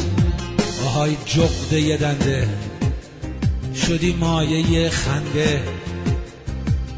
آهای 0.86 1.17
جغده 1.26 1.82
یه 1.82 1.98
دنده 1.98 2.48
شدی 3.76 4.13
مایه 4.13 4.89
خنده. 4.89 5.62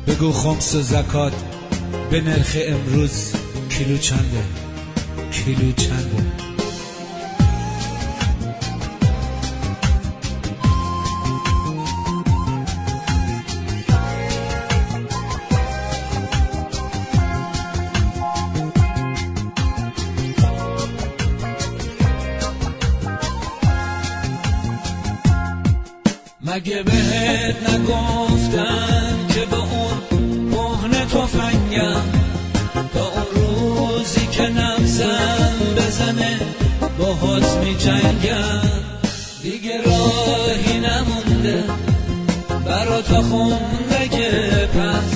بگو 0.08 0.32
خمس 0.32 0.76
و 0.76 0.82
زکات 0.82 1.49
به 2.12 2.22
نرخ 2.22 2.58
امروز 2.68 3.34
کیلو 3.70 3.98
چنده؟ 3.98 4.44
کیلو 5.32 5.72
چنده؟ 5.72 6.24
مگه 26.42 26.84
بهت 26.84 27.70
نگفتن 27.70 28.29
جنگم 37.90 38.62
دیگه 39.44 39.82
راهی 39.82 40.80
نمونده. 40.80 41.64
برا 42.66 43.02
تا 43.02 43.22
خوندگه 43.22 44.68
پس. 44.68 45.12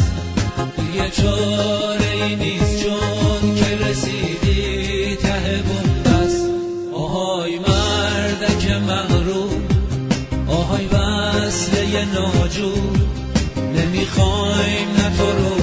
دیگه 0.78 1.10
چاره 1.10 2.12
ای 2.26 2.36
نیست 2.36 2.84
چون 2.84 3.56
که 3.56 3.86
رسیدی 3.86 5.16
ته 5.16 5.64
بوم. 5.66 5.94
آهای 6.94 7.60
مردک 7.60 8.72
مغرور 8.72 9.52
آهای 10.48 10.86
وصله 10.86 12.06
ناجور. 12.06 12.98
نمی‌خوایم 13.58 14.88
نه 14.98 15.18
تو 15.18 15.32
رو 15.32 15.63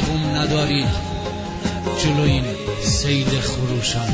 دووم 0.00 0.36
ندارید 0.36 0.88
جلو 1.98 2.22
این 2.22 2.44
سیل 2.82 3.40
خروشان. 3.40 4.08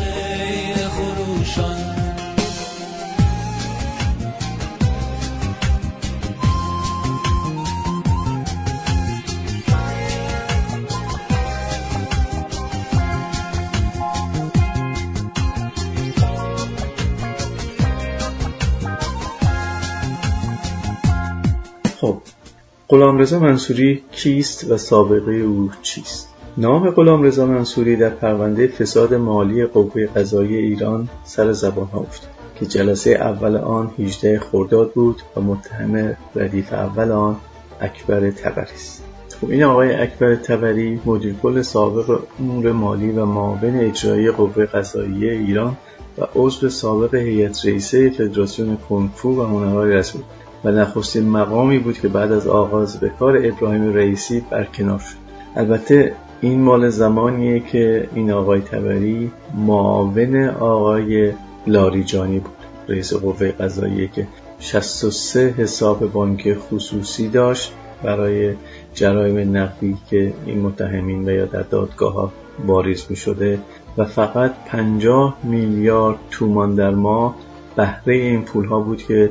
غلامرضا 22.92 23.38
منصوری 23.38 24.02
کیست 24.12 24.70
و 24.70 24.76
سابقه 24.76 25.32
او 25.32 25.70
چیست؟ 25.82 26.28
نام 26.56 26.90
غلامرضا 26.90 27.46
منصوری 27.46 27.96
در 27.96 28.08
پرونده 28.08 28.66
فساد 28.66 29.14
مالی 29.14 29.66
قوه 29.66 30.06
قضایی 30.06 30.56
ایران 30.56 31.08
سر 31.24 31.52
زبان 31.52 31.86
ها 31.86 32.00
افتاد 32.00 32.30
که 32.60 32.66
جلسه 32.66 33.10
اول 33.10 33.56
آن 33.56 33.90
18 33.98 34.38
خرداد 34.38 34.92
بود 34.92 35.22
و 35.36 35.40
متهم 35.40 36.16
ردیف 36.36 36.72
اول 36.72 37.10
آن 37.10 37.36
اکبر 37.80 38.30
تبری 38.30 38.74
است. 38.74 39.04
خب 39.40 39.50
این 39.50 39.62
آقای 39.62 39.94
اکبر 39.94 40.34
تبری 40.34 41.00
مدیر 41.04 41.34
کل 41.42 41.62
سابق 41.62 42.20
امور 42.40 42.72
مالی 42.72 43.10
و 43.10 43.24
معاون 43.24 43.80
اجرایی 43.80 44.30
قوه 44.30 44.66
قضایی 44.66 45.30
ایران 45.30 45.76
و 46.18 46.26
عضو 46.34 46.68
سابق 46.68 47.14
هیئت 47.14 47.66
رئیسه 47.66 48.10
فدراسیون 48.10 48.76
کنفو 48.88 49.28
و 49.28 49.42
هنرهای 49.42 49.92
رسمی 49.92 50.22
و 50.64 50.70
نخستین 50.70 51.28
مقامی 51.28 51.78
بود 51.78 51.98
که 51.98 52.08
بعد 52.08 52.32
از 52.32 52.46
آغاز 52.46 53.00
به 53.00 53.08
کار 53.08 53.36
ابراهیم 53.36 53.92
رئیسی 53.94 54.44
برکنار 54.50 54.98
شد. 54.98 55.16
البته 55.56 56.14
این 56.40 56.60
مال 56.60 56.88
زمانیه 56.88 57.60
که 57.60 58.08
این 58.14 58.30
آقای 58.30 58.60
تبری 58.60 59.30
معاون 59.54 60.48
آقای 60.48 61.32
لاریجانی 61.66 62.38
بود 62.38 62.56
رئیس 62.88 63.14
قوه 63.14 63.50
قضاییه 63.50 64.08
که 64.08 64.26
63 64.58 65.54
حساب 65.58 66.12
بانک 66.12 66.54
خصوصی 66.54 67.28
داشت 67.28 67.72
برای 68.02 68.54
جرایم 68.94 69.56
نقدی 69.56 69.96
که 70.10 70.32
این 70.46 70.60
متهمین 70.60 71.28
و 71.28 71.32
یا 71.32 71.44
در 71.44 71.62
دادگاه 71.62 72.12
ها 72.12 72.32
باریز 72.66 73.06
می 73.10 73.16
شده 73.16 73.58
و 73.98 74.04
فقط 74.04 74.54
50 74.66 75.36
میلیارد 75.42 76.18
تومان 76.30 76.74
در 76.74 76.90
ماه 76.90 77.36
بهره 77.76 78.14
این 78.14 78.42
پول 78.42 78.64
ها 78.64 78.80
بود 78.80 79.02
که 79.02 79.30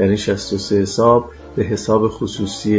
در 0.00 0.06
این 0.06 0.16
63 0.16 0.76
حساب 0.76 1.30
به 1.56 1.62
حساب 1.62 2.08
خصوصی 2.08 2.74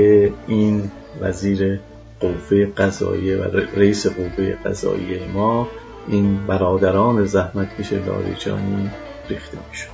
این 0.48 0.92
وزیر 1.22 1.80
قوه 2.20 2.66
قضاییه 2.66 3.38
و 3.38 3.44
رئیس 3.76 4.08
قوه 4.08 4.56
قضاییه 4.66 5.28
ما 5.34 5.68
این 6.08 6.48
برادران 6.48 7.26
زحمتکش 7.26 7.94
لاریجانی 7.94 8.90
ریخته 9.30 9.58
می‌شد. 9.70 9.88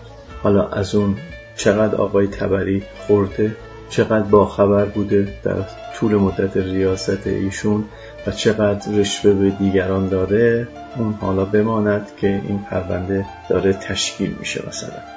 حالا 0.43 0.67
از 0.67 0.95
اون 0.95 1.15
چقدر 1.55 1.95
آقای 1.95 2.27
تبری 2.27 2.83
خورده 3.07 3.55
چقدر 3.89 4.23
باخبر 4.23 4.85
بوده 4.85 5.33
در 5.43 5.65
طول 5.95 6.15
مدت 6.15 6.57
ریاست 6.57 7.27
ایشون 7.27 7.83
و 8.27 8.31
چقدر 8.31 8.91
رشوه 8.91 9.33
به 9.33 9.49
دیگران 9.49 10.09
داده 10.09 10.67
اون 10.97 11.13
حالا 11.13 11.45
بماند 11.45 12.11
که 12.17 12.27
این 12.27 12.59
پرونده 12.69 13.25
داره 13.49 13.73
تشکیل 13.73 14.35
میشه 14.39 14.63
مثلا 14.67 15.16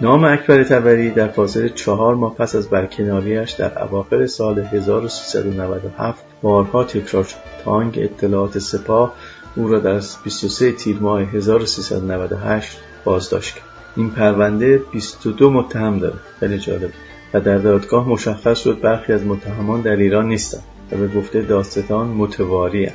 نام 0.00 0.24
اکبر 0.24 0.62
تبری 0.62 1.10
در 1.10 1.28
فاصله 1.28 1.68
چهار 1.68 2.14
ماه 2.14 2.34
پس 2.34 2.54
از 2.54 2.68
برکناریش 2.70 3.50
در 3.50 3.82
اواخر 3.82 4.26
سال 4.26 4.58
1397 4.58 6.24
بارها 6.42 6.84
تکرار 6.84 7.24
شد. 7.24 7.36
تا 7.64 7.70
آنکه 7.70 8.04
اطلاعات 8.04 8.58
سپاه 8.58 9.14
او 9.56 9.68
را 9.68 9.78
در 9.78 10.00
23 10.24 10.72
تیر 10.72 10.98
ماه 10.98 11.20
1398 11.22 12.78
بازداشت 13.04 13.54
کرد. 13.54 13.64
این 13.96 14.10
پرونده 14.10 14.78
22 14.92 15.50
متهم 15.50 15.98
داره 15.98 16.18
خیلی 16.40 16.58
جالب. 16.58 16.90
و 17.34 17.40
در 17.40 17.58
دادگاه 17.58 18.08
مشخص 18.08 18.58
شد 18.58 18.80
برخی 18.80 19.12
از 19.12 19.26
متهمان 19.26 19.80
در 19.80 19.96
ایران 19.96 20.28
نیستند 20.28 20.62
و 20.92 20.96
به 20.96 21.08
گفته 21.08 21.42
داستان 21.42 22.06
متواری 22.06 22.88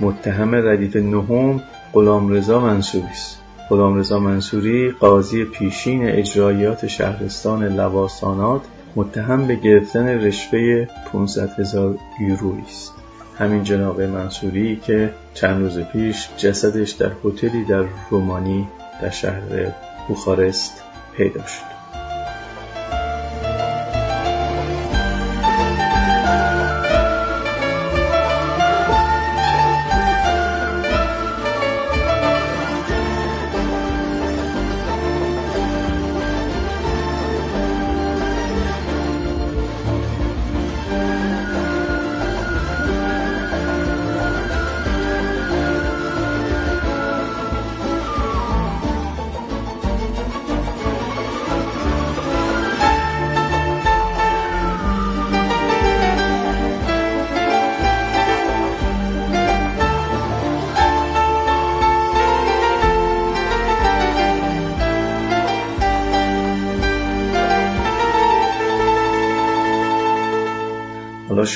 متهم 0.00 0.54
ردیف 0.54 0.96
نهم 0.96 1.62
غلامرضا 1.92 2.60
منصوری 2.60 3.04
است. 3.04 3.47
غلامرضا 3.70 4.18
منصوری 4.18 4.90
قاضی 4.90 5.44
پیشین 5.44 6.08
اجرایات 6.08 6.86
شهرستان 6.86 7.64
لواسانات 7.64 8.62
متهم 8.96 9.46
به 9.46 9.54
گرفتن 9.54 10.06
رشوه 10.06 10.86
500 11.12 11.60
هزار 11.60 11.98
یورویی 12.20 12.62
است. 12.62 12.94
همین 13.38 13.62
جناب 13.62 14.00
منصوری 14.00 14.76
که 14.76 15.10
چند 15.34 15.62
روز 15.62 15.78
پیش 15.78 16.28
جسدش 16.36 16.90
در 16.90 17.12
هتلی 17.24 17.64
در 17.64 17.84
رومانی 18.10 18.68
در 19.02 19.10
شهر 19.10 19.72
بوخارست 20.08 20.82
پیدا 21.16 21.46
شد. 21.46 21.67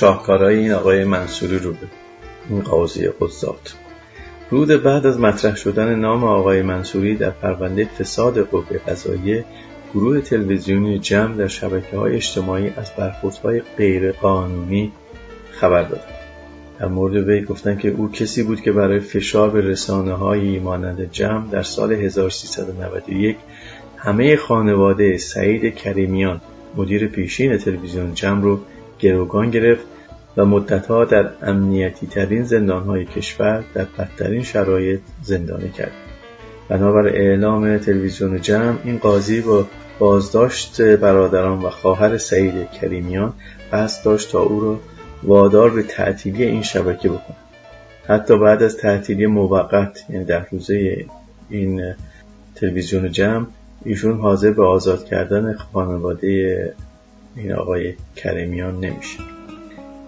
شاهکارهای 0.02 0.58
این 0.58 0.72
آقای 0.72 1.04
منصوری 1.04 1.58
رو 1.58 1.72
به 1.72 1.86
این 2.50 2.60
قاضی 2.60 3.08
قضات 3.08 3.74
رود 4.50 4.82
بعد 4.82 5.06
از 5.06 5.20
مطرح 5.20 5.56
شدن 5.56 5.94
نام 5.94 6.24
آقای 6.24 6.62
منصوری 6.62 7.16
در 7.16 7.30
پرونده 7.30 7.84
فساد 7.84 8.38
قوه 8.38 8.78
قضاییه 8.78 9.44
گروه 9.94 10.20
تلویزیونی 10.20 10.98
جمع 10.98 11.36
در 11.36 11.46
شبکه 11.46 11.96
های 11.96 12.14
اجتماعی 12.14 12.72
از 12.76 12.90
برخوردهای 12.98 13.62
غیرقانونی 13.76 14.92
خبر 15.50 15.82
دادند 15.82 16.18
در 16.78 16.88
مورد 16.88 17.28
وی 17.28 17.44
گفتن 17.44 17.78
که 17.78 17.88
او 17.88 18.12
کسی 18.12 18.42
بود 18.42 18.60
که 18.60 18.72
برای 18.72 19.00
فشار 19.00 19.50
به 19.50 19.60
رسانه 19.60 20.12
های 20.12 20.58
مانند 20.58 21.10
جمع 21.12 21.50
در 21.50 21.62
سال 21.62 21.92
1391 21.92 23.36
همه 23.96 24.36
خانواده 24.36 25.18
سعید 25.18 25.74
کریمیان 25.74 26.40
مدیر 26.76 27.06
پیشین 27.06 27.56
تلویزیون 27.56 28.14
جمع 28.14 28.42
رو 28.42 28.60
گروگان 28.98 29.50
گرفت 29.50 29.91
و 30.36 30.44
مدتها 30.44 31.04
در 31.04 31.30
امنیتی 31.42 32.06
ترین 32.06 32.44
زندانهای 32.44 33.04
کشور 33.04 33.64
در 33.74 33.86
بدترین 33.98 34.42
شرایط 34.42 35.00
زندانی 35.22 35.68
کرد. 35.68 35.92
بنابر 36.68 37.08
اعلام 37.08 37.78
تلویزیون 37.78 38.40
جمع 38.40 38.78
این 38.84 38.98
قاضی 38.98 39.40
با 39.40 39.66
بازداشت 39.98 40.80
برادران 40.80 41.58
و 41.58 41.70
خواهر 41.70 42.18
سعید 42.18 42.70
کریمیان 42.70 43.32
قصد 43.72 44.04
داشت 44.04 44.32
تا 44.32 44.40
او 44.42 44.60
را 44.60 44.80
وادار 45.22 45.70
به 45.70 45.82
تعطیلی 45.82 46.44
این 46.44 46.62
شبکه 46.62 47.08
بکند 47.08 47.36
حتی 48.06 48.38
بعد 48.38 48.62
از 48.62 48.76
تعطیلی 48.76 49.26
موقت 49.26 50.04
یعنی 50.10 50.24
در 50.24 50.46
روزه 50.50 51.06
این 51.50 51.94
تلویزیون 52.54 53.10
جمع 53.12 53.46
ایشون 53.84 54.20
حاضر 54.20 54.50
به 54.50 54.66
آزاد 54.66 55.04
کردن 55.04 55.54
خانواده 55.54 56.74
این 57.36 57.52
آقای 57.52 57.94
کریمیان 58.16 58.80
نمیشه 58.80 59.18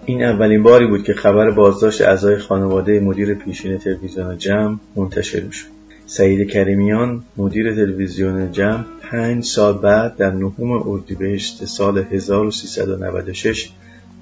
این 0.07 0.23
اولین 0.23 0.63
باری 0.63 0.87
بود 0.87 1.03
که 1.03 1.13
خبر 1.13 1.51
بازداشت 1.51 2.01
اعضای 2.01 2.37
خانواده 2.37 2.99
مدیر 2.99 3.33
پیشین 3.33 3.77
تلویزیون 3.77 4.37
جمع 4.37 4.77
منتشر 4.95 5.39
می‌شد. 5.39 5.67
سعید 6.05 6.49
کریمیان 6.49 7.23
مدیر 7.37 7.75
تلویزیون 7.75 8.51
جمع 8.51 8.83
پنج 9.01 9.43
سال 9.43 9.77
بعد 9.77 10.15
در 10.17 10.31
نهم 10.31 10.71
اردیبهشت 10.71 11.65
سال 11.65 11.97
1396 11.97 13.69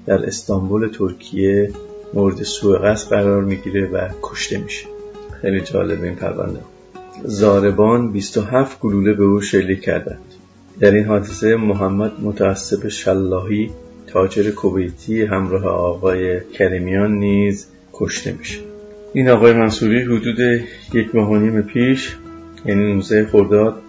در 0.06 0.26
استانبول 0.26 0.88
ترکیه 0.88 1.70
مورد 2.14 2.42
سوء 2.42 2.78
قصد 2.78 3.10
قرار 3.10 3.44
می‌گیره 3.44 3.86
و 3.86 4.08
کشته 4.22 4.58
میشه. 4.58 4.86
خیلی 5.40 5.60
جالب 5.60 6.02
این 6.02 6.14
پرونده. 6.14 6.60
زاربان 7.24 8.12
27 8.12 8.80
گلوله 8.80 9.12
به 9.12 9.24
او 9.24 9.40
شلیک 9.40 9.80
کردند. 9.80 10.24
در 10.80 10.90
این 10.90 11.04
حادثه 11.04 11.56
محمد 11.56 12.12
متعصب 12.22 12.88
شلاهی 12.88 13.70
تاجر 14.14 14.50
کویتی 14.50 15.22
همراه 15.22 15.64
آقای 15.66 16.40
کریمیان 16.40 17.12
نیز 17.12 17.66
کشته 17.92 18.32
میشه. 18.32 18.60
این 19.12 19.28
آقای 19.28 19.52
منصوری 19.52 20.02
حدود 20.02 20.38
یک 20.92 21.14
ماه 21.14 21.30
و 21.30 21.36
نیم 21.36 21.62
پیش 21.62 22.16
یعنی 22.66 22.92
19 22.92 23.26
خرداد 23.26 23.82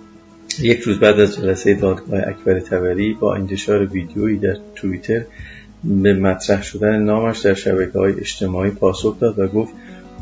یک 0.61 0.79
روز 0.79 0.99
بعد 0.99 1.19
از 1.19 1.35
جلسه 1.35 1.73
دادگاه 1.73 2.19
اکبر 2.27 2.59
تبری 2.59 3.13
با 3.13 3.35
انتشار 3.35 3.85
ویدیویی 3.85 4.37
در 4.37 4.57
توییتر 4.75 5.21
به 5.83 6.13
مطرح 6.13 6.63
شدن 6.63 7.03
نامش 7.03 7.39
در 7.39 7.53
شبکه 7.53 7.99
های 7.99 8.13
اجتماعی 8.13 8.71
پاسخ 8.71 9.19
داد 9.19 9.39
و 9.39 9.47
گفت 9.47 9.73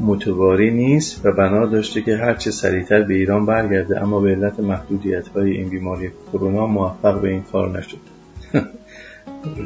متواری 0.01 0.71
نیست 0.71 1.25
و 1.25 1.31
بنا 1.31 1.65
داشته 1.65 2.01
که 2.01 2.17
هرچه 2.17 2.51
سریعتر 2.51 3.01
به 3.01 3.13
ایران 3.13 3.45
برگرده 3.45 4.01
اما 4.01 4.19
به 4.19 4.31
علت 4.31 4.59
محدودیت 4.59 5.27
های 5.27 5.51
این 5.51 5.69
بیماری 5.69 6.11
کرونا 6.33 6.67
موفق 6.67 7.21
به 7.21 7.29
این 7.29 7.43
کار 7.43 7.79
نشد 7.79 7.97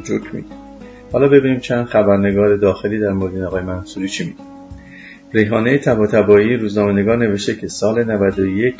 جوک 0.04 0.22
حالا 1.12 1.28
ببینیم 1.28 1.60
چند 1.60 1.86
خبرنگار 1.86 2.56
داخلی 2.56 2.98
در 2.98 3.12
مورد 3.12 3.42
آقای 3.42 3.62
منصوری 3.62 4.08
چی 4.08 4.24
میگه 4.24 4.38
ریحانه 5.32 5.78
تباتبایی 5.78 6.56
روزنامه‌نگار 6.56 7.16
نوشته 7.16 7.54
که 7.54 7.68
سال 7.68 8.04
91 8.04 8.74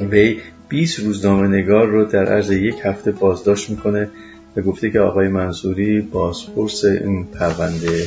وی 0.00 0.40
20 0.68 1.00
روزنامه‌نگار 1.00 1.86
رو 1.86 2.04
در 2.04 2.24
عرض 2.24 2.50
یک 2.50 2.74
هفته 2.84 3.12
بازداشت 3.12 3.70
می‌کنه 3.70 4.08
و 4.56 4.62
گفته 4.62 4.90
که 4.90 5.00
آقای 5.00 5.28
منصوری 5.28 6.00
بازپرس 6.00 6.84
این 6.84 7.24
پرونده 7.24 8.04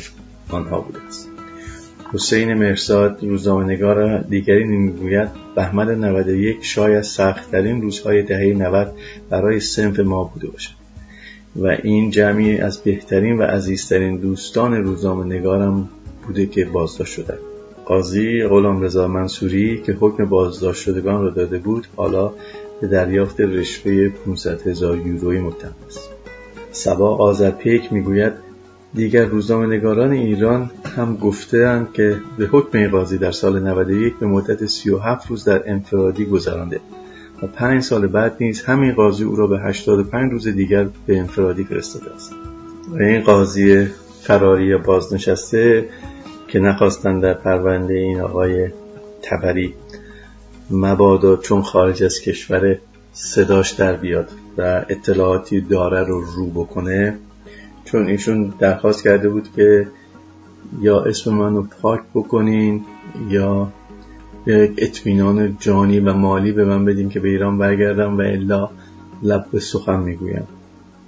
آنها 0.50 0.82
بوده 0.82 1.00
است. 1.08 1.30
حسین 2.14 2.54
مرساد 2.54 3.18
روزنامه‌نگار 3.22 4.18
دیگری 4.22 4.64
می‌گوید 4.64 5.30
بهمن 5.56 6.04
91 6.04 6.58
شاید 6.62 7.02
سختترین 7.02 7.82
روزهای 7.82 8.24
دهه 8.24 8.54
90 8.58 8.94
برای 9.30 9.60
سنف 9.60 10.00
ما 10.00 10.24
بوده 10.24 10.48
باشد. 10.48 10.85
و 11.56 11.68
این 11.84 12.12
جمعی 12.12 12.58
از 12.58 12.82
بهترین 12.82 13.38
و 13.38 13.44
عزیزترین 13.44 14.18
دوستان 14.18 14.74
روزنامه 14.74 15.26
نگارم 15.26 15.90
بوده 16.28 16.46
که 16.46 16.66
بازداشت 16.66 17.14
شده 17.14 17.40
قاضی 17.86 18.44
غلام 18.44 18.82
رضا 18.82 19.08
منصوری 19.08 19.82
که 19.86 19.98
حکم 20.00 20.26
بازداشت 20.26 20.82
شدگان 20.82 21.22
را 21.22 21.30
داده 21.30 21.58
بود 21.58 21.88
حالا 21.96 22.34
به 22.82 22.88
دریافت 22.88 23.42
رشوه 23.42 24.10
500 24.10 24.68
هزار 24.68 24.98
یورویی 24.98 25.40
متهم 25.40 25.76
است. 25.88 26.10
سبا 26.72 27.16
آذرپیک 27.16 27.94
می‌گوید 27.94 28.34
دیگر 28.94 29.26
روزنامه 29.26 29.78
نگاران 29.78 30.12
ایران 30.12 30.72
هم 30.98 31.16
گفتهاند 31.16 31.94
که 31.94 32.18
به 32.38 32.46
حکم 32.46 32.88
قاضی 32.88 33.18
در 33.18 33.32
سال 33.32 33.60
91 33.60 34.16
به 34.20 34.26
مدت 34.26 34.66
37 34.66 35.30
روز 35.30 35.44
در 35.44 35.70
انفرادی 35.70 36.26
گذرانده. 36.26 36.80
و 37.42 37.48
پنج 37.48 37.84
سال 37.84 38.08
بعد 38.08 38.36
نیز 38.40 38.62
همین 38.64 38.94
قاضی 38.94 39.24
او 39.24 39.36
را 39.36 39.48
به 39.48 39.60
85 39.60 40.32
روز 40.32 40.48
دیگر 40.48 40.88
به 41.06 41.20
انفرادی 41.20 41.64
فرستاده 41.64 42.16
است. 42.16 42.32
و 42.92 43.04
این 43.04 43.22
قاضی 43.22 43.86
فراری 44.22 44.78
بازنشسته 44.78 45.90
که 46.48 46.60
نخواستند 46.60 47.24
در 47.24 47.34
پرونده 47.34 47.94
این 47.94 48.22
آقای 48.22 48.70
تبری 49.22 49.74
مبادا 50.72 51.38
چون 51.38 51.62
خارج 51.62 52.04
از 52.04 52.20
کشور 52.20 52.78
صداش 53.14 53.72
در 53.72 53.94
بیاد 53.94 54.32
و 54.58 54.86
اطلاعاتی 54.90 55.62
داره 55.62 56.04
رو 56.04 56.22
رو 56.22 56.46
بکنه 56.46 57.18
چون 57.86 58.08
ایشون 58.08 58.54
درخواست 58.60 59.04
کرده 59.04 59.30
بود 59.30 59.50
که 59.56 59.88
یا 60.82 61.02
اسم 61.02 61.34
منو 61.34 61.64
پاک 61.82 62.02
بکنین 62.16 62.86
یا 63.30 63.72
اطمینان 64.48 65.58
جانی 65.60 66.00
و 66.00 66.14
مالی 66.14 66.52
به 66.52 66.66
من 66.66 66.86
بدین 66.86 67.10
که 67.10 67.20
به 67.20 67.30
ایران 67.30 67.58
برگردم 67.58 68.18
و 68.18 68.22
الا 68.22 68.70
لب 69.24 69.46
به 69.52 69.60
سخن 69.60 70.00
می‌گویم. 70.00 70.48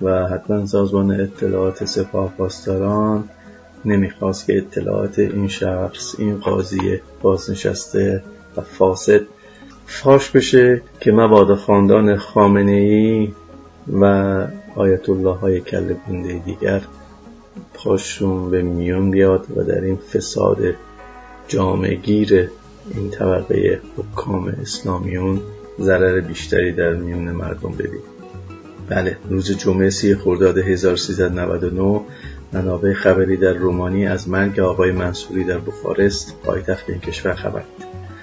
و 0.01 0.27
حتما 0.27 0.65
سازمان 0.65 1.21
اطلاعات 1.21 1.85
سپاه 1.85 2.33
پاسداران 2.37 3.23
نمی‌خواست 3.85 4.45
که 4.45 4.57
اطلاعات 4.57 5.19
این 5.19 5.47
شخص 5.47 6.15
این 6.19 6.37
قاضی 6.37 6.99
بازنشسته 7.21 8.23
و 8.57 8.61
فاسد 8.61 9.21
فاش 9.85 10.31
بشه 10.31 10.81
که 10.99 11.11
مبادا 11.11 11.55
خاندان 11.55 12.17
خامنه 12.17 12.71
ای 12.71 13.33
و 13.93 14.05
آیت 14.75 15.09
الله 15.09 15.35
های 15.35 15.61
کل 15.61 15.93
بنده 16.07 16.41
دیگر 16.45 16.81
پاشون 17.73 18.51
به 18.51 18.61
میون 18.61 19.11
بیاد 19.11 19.45
و 19.55 19.63
در 19.63 19.81
این 19.81 19.95
فساد 19.95 20.57
جامعگیر 21.47 22.49
این 22.95 23.09
طبقه 23.09 23.81
حکام 23.97 24.47
اسلامیون 24.61 25.41
ضرر 25.81 26.21
بیشتری 26.21 26.71
در 26.71 26.93
میون 26.93 27.31
مردم 27.31 27.71
ببین. 27.71 28.01
بله 28.89 29.17
روز 29.29 29.57
جمعه 29.57 29.89
سی 29.89 30.15
خرداد 30.15 30.57
1399 30.57 32.01
منابع 32.53 32.93
خبری 32.93 33.37
در 33.37 33.53
رومانی 33.53 34.07
از 34.07 34.29
مرگ 34.29 34.59
آقای 34.59 34.91
منصوری 34.91 35.43
در 35.43 35.57
بخارست 35.57 36.35
پایتخت 36.43 36.89
این 36.89 36.99
کشور 36.99 37.33
خبر 37.33 37.63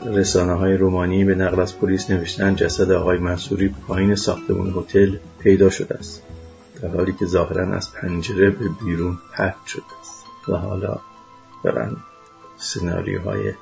رسانه 0.06 0.52
های 0.52 0.76
رومانی 0.76 1.24
به 1.24 1.34
نقل 1.34 1.60
از 1.60 1.78
پلیس 1.78 2.10
نوشتن 2.10 2.54
جسد 2.56 2.90
آقای 2.90 3.18
منصوری 3.18 3.74
پایین 3.88 4.14
ساختمون 4.14 4.74
هتل 4.76 5.16
پیدا 5.38 5.70
شده 5.70 5.94
است. 5.94 6.22
در 6.82 6.88
حالی 6.88 7.12
که 7.12 7.26
ظاهرا 7.26 7.76
از 7.76 7.92
پنجره 7.92 8.50
به 8.50 8.64
بیرون 8.84 9.18
پرت 9.32 9.66
شده 9.66 9.82
است. 10.00 10.24
و 10.48 10.56
حالا 10.56 10.98
دارن 11.64 11.96
سناریوهای 12.56 13.52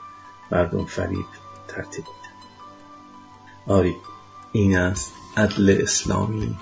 مردم 0.53 0.85
فریب 0.85 1.27
ترتیب 1.69 2.05
میدن. 2.05 3.77
آری 3.79 3.97
این 4.53 4.77
است 4.77 5.13
عدل 5.37 5.79
اسلامی 5.83 6.57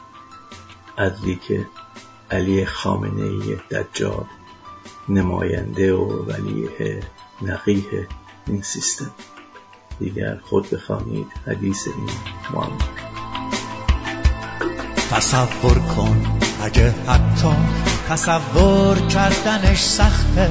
عدلی 0.98 1.37
که 1.37 1.66
علی 2.31 2.66
خامنه 2.66 3.22
ای 3.22 3.57
دجال 3.70 4.24
نماینده 5.09 5.94
و 5.94 6.24
ولیه 6.26 7.03
نقیه 7.42 8.09
این 8.46 8.62
سیستم. 8.62 9.11
دیگر 9.98 10.37
خود 10.37 10.70
بخوانید 10.70 11.26
حدیث 11.46 11.88
این 11.88 12.11
معمر 12.55 12.85
تصور 15.11 15.79
کن 15.79 16.38
اگه 16.62 16.90
حتی 16.90 17.57
تصور 18.09 18.98
کردنش 18.98 19.83
سخته. 19.83 20.50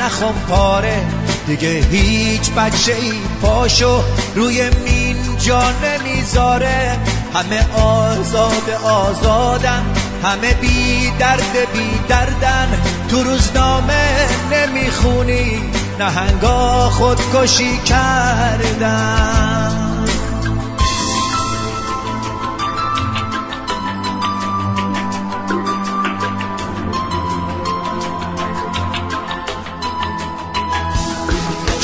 نخم 0.00 0.34
پاره. 0.48 1.06
دیگه 1.46 1.68
هیچ 1.68 2.50
بچه 2.50 2.94
ای 2.94 3.12
پاشو 3.42 4.02
روی 4.34 4.70
مین 4.70 5.16
جا 5.38 5.62
نمی‌ذاره. 5.70 6.98
همه 7.34 7.66
آزاد 7.74 8.70
آزادن 8.84 9.82
همه 10.24 10.54
بی 10.54 11.12
درد 11.18 11.72
بی 11.72 12.00
دردن. 12.08 12.82
تو 13.10 13.22
روزنامه 13.22 14.28
نمی‌خونی 14.52 15.60
نهنگا 15.98 16.90
خودکشی 16.90 17.78
کردن. 17.78 19.87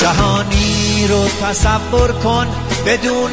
جهانی 0.05 1.07
رو 1.07 1.27
تصور 1.27 2.11
کن 2.11 2.47
بدون 2.85 3.31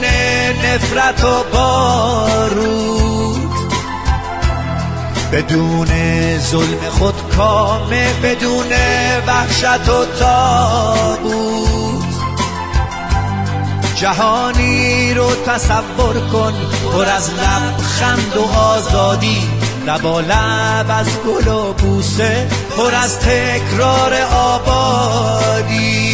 نفرت 0.64 1.25
و 1.25 1.45
بارود 1.53 3.53
بدون 5.33 5.89
ظلم 6.39 6.89
خود 6.91 7.14
کامه 7.37 8.12
بدون 8.23 8.73
وحشت 9.27 9.89
و 9.89 10.05
تابود 10.18 12.05
جهانی 13.95 15.14
رو 15.14 15.31
تصور 15.47 16.20
کن 16.33 16.53
پر 16.93 17.05
از 17.05 17.31
لبخند 17.31 18.37
و 18.37 18.59
آزادی. 18.59 19.43
لبا 19.87 20.20
لب 20.20 20.87
از 20.89 21.07
گل 21.27 21.49
و 21.49 21.73
بوسه 21.73 22.49
پر 22.77 22.95
از 22.95 23.18
تکرار 23.18 24.14
آبادی. 24.33 26.12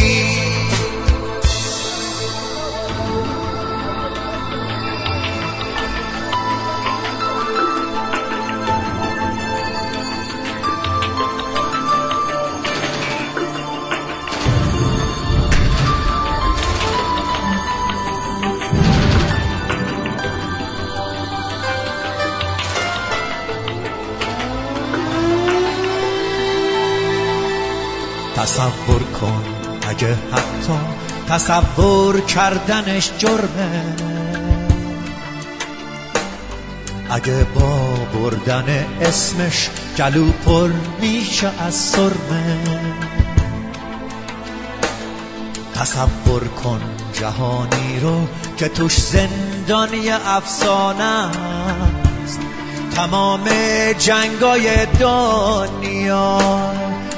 تصور 28.59 29.03
کن 29.03 29.43
اگه 29.89 30.15
حتی 30.31 30.73
تصور 31.29 32.21
کردنش 32.21 33.11
جرمه. 33.17 33.95
اگه 37.09 37.43
با 37.55 37.89
بردن 38.13 38.85
اسمش 39.01 39.69
گلو 39.97 40.31
پر 40.31 40.69
میشه 41.01 41.51
از 41.59 41.75
سرمه. 41.75 42.57
تصور 45.75 46.47
کن 46.47 46.81
جهانی 47.13 47.99
رو 48.01 48.27
که 48.57 48.67
توش 48.67 48.97
زندان 48.97 49.89
افسانه 50.25 51.03
است. 51.03 52.39
تمام 52.95 53.43
جنگای 53.99 54.85
دنیا. 54.85 56.39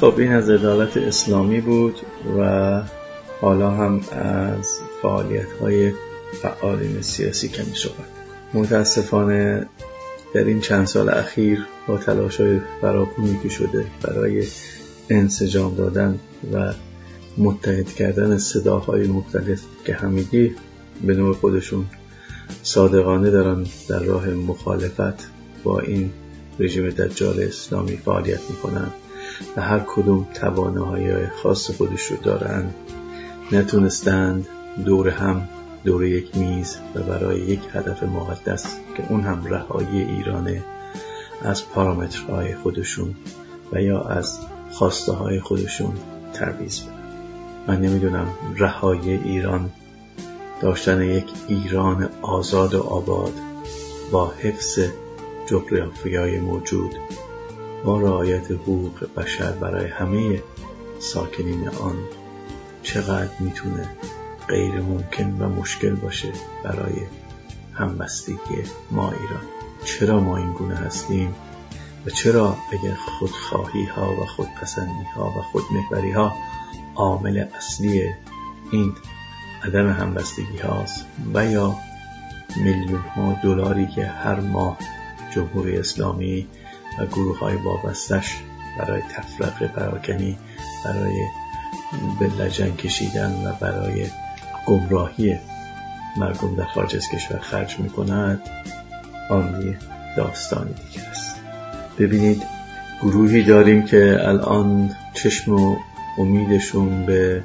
خب 0.00 0.14
این 0.18 0.32
از 0.32 0.50
عدالت 0.50 0.96
اسلامی 0.96 1.60
بود 1.60 2.00
و 2.38 2.82
حالا 3.40 3.70
هم 3.70 4.00
از 4.12 4.78
فعالیت 5.02 5.52
های 5.60 5.92
فعالین 6.42 7.02
سیاسی 7.02 7.48
کمی 7.48 7.74
صحبت 7.74 8.08
متاسفانه 8.54 9.66
در 10.34 10.44
این 10.44 10.60
چند 10.60 10.86
سال 10.86 11.08
اخیر 11.08 11.66
با 11.86 11.98
تلاش 11.98 12.40
های 12.40 12.60
فراکونی 12.80 13.38
که 13.42 13.48
شده 13.48 13.86
برای 14.02 14.46
انسجام 15.10 15.74
دادن 15.74 16.18
و 16.52 16.72
متحد 17.38 17.88
کردن 17.88 18.38
صداهای 18.38 19.06
مختلف 19.06 19.60
که 19.84 19.94
همگی 19.94 20.54
به 21.06 21.14
نوع 21.14 21.34
خودشون 21.34 21.86
صادقانه 22.62 23.30
دارن 23.30 23.66
در 23.88 23.98
راه 23.98 24.28
مخالفت 24.28 25.30
با 25.64 25.80
این 25.80 26.10
رژیم 26.58 26.90
دجال 26.90 27.40
اسلامی 27.40 27.96
فعالیت 27.96 28.50
می‌کنن. 28.50 28.90
و 29.56 29.60
هر 29.60 29.78
کدوم 29.78 30.26
توانایی 30.34 31.26
خاص 31.26 31.70
خودش 31.70 32.02
رو 32.02 32.16
دارن 32.16 32.64
نتونستند 33.52 34.46
دور 34.84 35.08
هم 35.08 35.48
دور 35.84 36.04
یک 36.04 36.36
میز 36.36 36.78
و 36.94 37.02
برای 37.02 37.38
یک 37.40 37.60
هدف 37.72 38.02
مقدس 38.02 38.66
که 38.96 39.02
اون 39.08 39.20
هم 39.20 39.44
رهایی 39.44 40.00
ایرانه 40.02 40.64
از 41.42 41.68
پارامترهای 41.68 42.54
خودشون 42.54 43.14
و 43.72 43.82
یا 43.82 44.02
از 44.02 44.38
خواسته 44.70 45.12
های 45.12 45.40
خودشون 45.40 45.92
ترویز 46.32 46.80
بدن. 46.80 46.94
من 47.66 47.80
نمی‌دونم 47.80 48.26
رهایی 48.56 49.10
ایران 49.10 49.70
داشتن 50.62 51.02
یک 51.02 51.26
ایران 51.48 52.08
آزاد 52.22 52.74
و 52.74 52.82
آباد 52.82 53.32
با 54.12 54.32
حفظ 54.38 54.78
جغرافیای 55.46 56.40
موجود 56.40 56.94
با 57.84 58.00
رعایت 58.00 58.50
حقوق 58.50 59.14
بشر 59.16 59.52
برای 59.52 59.86
همه 59.86 60.42
ساکنین 60.98 61.68
آن 61.68 61.96
چقدر 62.82 63.30
می‌تونه 63.40 63.88
غیر 64.48 64.80
ممکن 64.80 65.36
و 65.38 65.48
مشکل 65.48 65.94
باشه 65.94 66.32
برای 66.64 66.94
همبستگی 67.72 68.62
ما 68.90 69.10
ایران؟ 69.10 69.42
چرا 69.84 70.20
ما 70.20 70.36
این 70.36 70.52
گونه 70.52 70.74
هستیم؟ 70.74 71.34
و 72.06 72.10
چرا 72.10 72.56
اگر 72.72 72.94
خودخواهی 72.94 73.84
ها 73.84 74.12
و 74.12 74.26
خودپسندی 74.26 75.04
ها 75.16 75.28
و 75.28 75.42
خودمحوری 75.42 76.10
ها 76.10 76.32
عامل 76.96 77.44
اصلی 77.56 78.02
این 78.70 78.94
عدم 79.62 79.92
همبستگی 79.92 80.58
هاست 80.58 81.06
و 81.34 81.46
یا 81.46 81.74
میلیون 82.56 83.00
ها 83.00 83.36
دلاری 83.42 83.86
که 83.86 84.06
هر 84.06 84.40
ماه 84.40 84.78
جمهوری 85.34 85.78
اسلامی 85.78 86.48
و 87.00 87.06
گروه 87.06 87.38
های 87.38 87.56
وابستش 87.56 88.36
برای 88.78 89.02
تفرقه 89.02 89.66
پراکنی 89.66 90.38
برای 90.84 91.26
به 92.20 92.50
کشیدن 92.78 93.46
و 93.46 93.52
برای 93.60 94.06
گمراهی 94.66 95.38
مردم 96.16 96.54
در 96.56 96.64
خارج 96.64 96.96
از 96.96 97.08
کشور 97.08 97.38
خرج 97.38 97.78
می 97.78 97.88
کند 97.88 98.40
آن 99.30 99.76
داستان 100.16 100.66
دیگر 100.66 101.06
است. 101.10 101.36
ببینید 101.98 102.42
گروهی 103.02 103.42
داریم 103.42 103.82
که 103.82 104.18
الان 104.20 104.90
چشم 105.14 105.54
و 105.54 105.76
امیدشون 106.18 107.06
به 107.06 107.42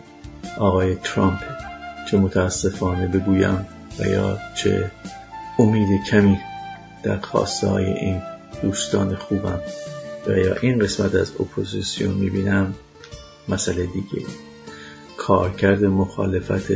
آقای 0.58 0.96
ترامپ 0.96 1.40
چه 2.12 2.18
متاسفانه 2.18 3.08
بگویم 3.08 3.66
و 4.00 4.06
یا 4.06 4.38
چه 4.56 4.92
امید 5.60 6.04
کمی 6.04 6.40
در 7.04 7.18
خواسته 7.18 7.68
های 7.68 7.86
این 7.86 8.22
دوستان 8.62 9.16
خوبم. 9.16 9.60
و 10.28 10.32
یا 10.32 10.56
این 10.56 10.80
قسمت 10.80 11.16
از 11.16 11.32
اپوزیسیون 11.40 12.14
می‌بینم 12.14 12.74
مسئله 13.50 13.86
دیگه. 13.86 14.26
کارکرد 15.18 15.86
مخالفت 15.86 16.72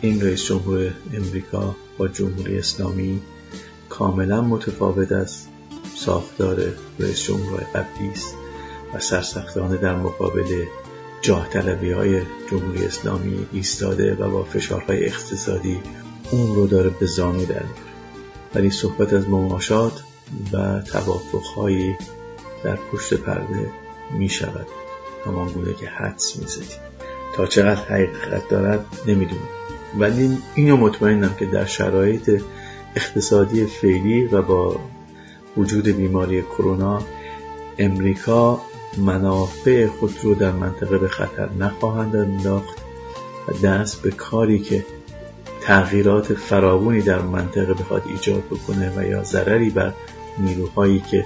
این 0.00 0.20
رئیس 0.20 0.44
جمهور 0.44 0.92
امریکا 1.14 1.76
با 1.98 2.08
جمهوری 2.08 2.58
اسلامی 2.58 3.20
کاملا 3.88 4.40
متفاوت 4.40 5.12
از 5.12 5.46
ساختار 5.96 6.72
رئیس 6.98 7.22
جمهور 7.22 7.60
قبلی 7.60 8.10
و 8.94 8.98
سرسختانه 8.98 9.76
در 9.76 9.96
مقابل 9.96 10.64
جاه 11.22 11.48
طلبی 11.48 11.90
های 11.90 12.22
جمهوری 12.50 12.84
اسلامی 12.84 13.46
ایستاده 13.52 14.14
و 14.14 14.30
با 14.30 14.44
فشارهای 14.44 15.04
اقتصادی 15.04 15.80
اون 16.30 16.54
رو 16.54 16.66
داره 16.66 16.90
به 16.90 17.06
زانو 17.06 17.44
در 17.44 17.64
ولی 18.54 18.70
صحبت 18.70 19.12
از 19.12 19.28
مماشات 19.28 20.02
و 20.52 20.80
توافقهایی 20.80 21.96
در 22.64 22.76
پشت 22.92 23.14
پرده 23.14 23.70
می 24.10 24.28
شود 24.28 24.66
همان 25.26 25.48
گونه 25.48 25.74
که 25.74 25.88
حدس 25.88 26.36
می 26.36 26.46
زدیم. 26.46 26.78
تا 27.34 27.46
چقدر 27.46 27.84
حقیقت 27.84 28.48
دارد 28.48 28.86
نمی‌دونم 29.06 29.48
ولی 29.98 30.38
اینو 30.54 30.76
مطمئنم 30.76 31.34
که 31.38 31.46
در 31.46 31.64
شرایط 31.64 32.42
اقتصادی 32.96 33.64
فعلی 33.64 34.24
و 34.24 34.42
با 34.42 34.80
وجود 35.56 35.88
بیماری 35.88 36.42
کرونا 36.42 37.02
امریکا 37.78 38.60
منافع 38.96 39.86
خود 39.86 40.18
رو 40.22 40.34
در 40.34 40.52
منطقه 40.52 40.98
به 40.98 41.08
خطر 41.08 41.48
نخواهند 41.58 42.16
انداخت 42.16 42.78
و 43.48 43.52
دست 43.52 44.02
به 44.02 44.10
کاری 44.10 44.58
که 44.58 44.84
تغییرات 45.60 46.34
فراوانی 46.34 47.02
در 47.02 47.20
منطقه 47.20 47.74
بخواد 47.74 48.02
ایجاد 48.06 48.42
بکنه 48.44 48.92
و 48.96 49.06
یا 49.06 49.22
ضرری 49.22 49.70
بر 49.70 49.92
نیروهایی 50.40 51.02
که 51.10 51.24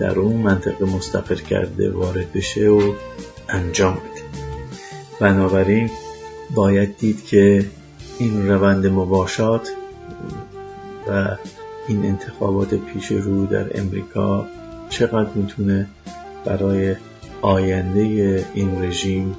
در 0.00 0.18
اون 0.18 0.36
منطقه 0.36 0.84
مستقر 0.84 1.34
کرده 1.34 1.90
وارد 1.90 2.32
بشه 2.32 2.68
و 2.68 2.92
انجام 3.48 3.94
بده. 3.94 4.22
بنابراین 5.20 5.90
باید 6.54 6.98
دید 6.98 7.24
که 7.24 7.66
این 8.18 8.48
روند 8.48 8.86
مباشات 8.86 9.68
و 11.08 11.36
این 11.88 12.04
انتخابات 12.04 12.74
پیش 12.74 13.12
رو 13.12 13.46
در 13.46 13.80
امریکا 13.80 14.46
چقدر 14.88 15.30
می‌تونه 15.34 15.86
برای 16.44 16.96
آینده 17.42 18.00
این 18.54 18.82
رژیم 18.82 19.36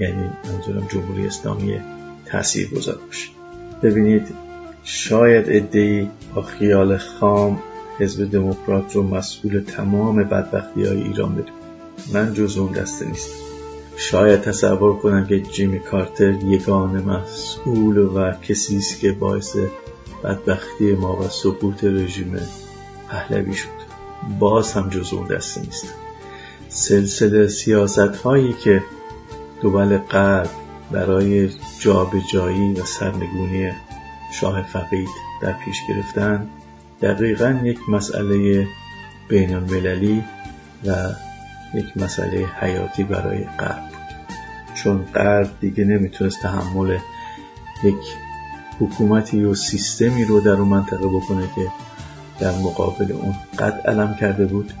یعنی 0.00 0.30
منظورم 0.44 0.86
جمهوری 0.88 1.26
اسلامی 1.26 1.80
تاثیر 2.26 2.70
گذار 2.70 2.98
باشه. 3.06 3.28
ببینید 3.82 4.34
شاید 4.84 5.44
ادهی 5.48 6.10
با 6.34 6.42
خیال 6.42 6.96
خام 6.96 7.62
حزب 7.98 8.30
دموکرات 8.30 8.96
رو 8.96 9.02
مسئول 9.02 9.60
تمام 9.60 10.16
بدبختی 10.24 10.84
های 10.84 11.02
ایران 11.02 11.34
بدون 11.34 11.54
من 12.12 12.34
جز 12.34 12.58
اون 12.58 12.72
دسته 12.72 13.06
نیستم. 13.06 13.44
شاید 13.96 14.40
تصور 14.40 14.96
کنم 14.96 15.26
که 15.26 15.40
جیمی 15.40 15.78
کارتر 15.78 16.30
یگانه 16.30 17.02
مسئول 17.02 17.98
و 17.98 18.32
کسی 18.32 18.76
است 18.76 19.00
که 19.00 19.12
باعث 19.12 19.56
بدبختی 20.24 20.92
ما 20.92 21.16
و 21.16 21.28
سقوط 21.28 21.84
رژیم 21.84 22.36
پهلوی 23.08 23.54
شد. 23.54 23.68
باز 24.38 24.72
هم 24.72 24.88
جز 24.88 25.12
اون 25.12 25.26
دسته 25.26 25.60
نیستم. 25.60 25.94
سلسله 26.68 27.48
سیاست 27.48 27.98
هایی 27.98 28.52
که 28.52 28.82
دول 29.62 29.98
غرب 29.98 30.50
برای 30.90 31.50
جابجایی 31.78 32.72
و 32.72 32.84
سرنگونی 32.84 33.72
شاه 34.40 34.62
فقید 34.62 35.08
در 35.42 35.52
پیش 35.52 35.76
گرفتن 35.88 36.50
دقیقا 37.04 37.60
یک 37.64 37.78
مسئله 37.88 38.66
بین 39.28 39.54
المللی 39.54 40.24
و 40.86 40.94
یک 41.74 41.96
مسئله 41.96 42.46
حیاتی 42.60 43.04
برای 43.04 43.44
غرب. 43.44 43.82
چون 44.74 45.04
غرب 45.14 45.50
دیگه 45.60 45.84
نمی‌تونست 45.84 46.42
تحمل 46.42 46.98
یک 47.84 47.94
حکومتی 48.80 49.44
و 49.44 49.54
سیستمی 49.54 50.24
رو 50.24 50.40
در 50.40 50.50
اون 50.50 50.68
منطقه 50.68 51.06
بکنه 51.08 51.48
که 51.56 51.66
در 52.40 52.58
مقابل 52.58 53.12
اون 53.12 53.34
قد 53.58 53.80
علم 53.84 54.14
کرده 54.14 54.46
بود. 54.46 54.72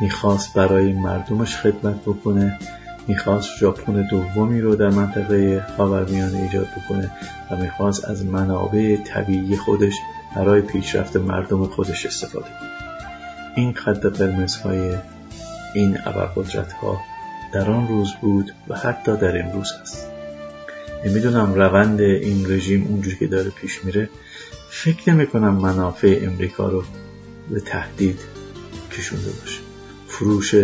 می‌خواست 0.00 0.54
برای 0.54 0.92
مردمش 0.92 1.56
خدمت 1.56 1.96
بکنه. 1.96 2.58
می‌خواست 3.08 3.48
ژاپن 3.58 4.08
دومی 4.10 4.60
رو 4.60 4.76
در 4.76 4.90
منطقه 4.90 5.66
خاورمیانه 5.76 6.38
ایجاد 6.38 6.66
بکنه 6.76 7.10
و 7.50 7.56
می‌خواست 7.56 8.04
از 8.04 8.26
منابع 8.26 8.96
طبیعی 8.96 9.56
خودش 9.56 9.94
برای 10.36 10.60
پیشرفت 10.60 11.16
مردم 11.16 11.66
خودش 11.66 12.06
استفاده 12.06 12.46
کنه. 12.46 12.70
این 13.56 13.72
خط 13.72 14.06
قرمزهای 14.06 14.94
این 15.74 15.98
ابرقدرت 16.06 16.72
ها 16.72 17.00
در 17.52 17.70
آن 17.70 17.88
روز 17.88 18.12
بود 18.20 18.54
و 18.68 18.76
حتی 18.76 19.16
در 19.16 19.42
امروز 19.42 19.72
هست 19.82 20.06
نمی‌دونم 21.06 21.54
روند 21.54 22.00
این 22.00 22.52
رژیم 22.52 22.86
اونجوری 22.86 23.16
که 23.16 23.26
داره 23.26 23.50
پیش 23.50 23.84
میره. 23.84 24.08
فکر 24.70 25.10
نمی 25.10 25.26
کنم 25.26 25.54
منافع 25.54 26.20
امریکا 26.22 26.68
رو 26.68 26.84
به 27.50 27.60
تهدید 27.60 28.20
کشونده 28.92 29.30
باشه. 29.40 29.60
فروش 30.08 30.54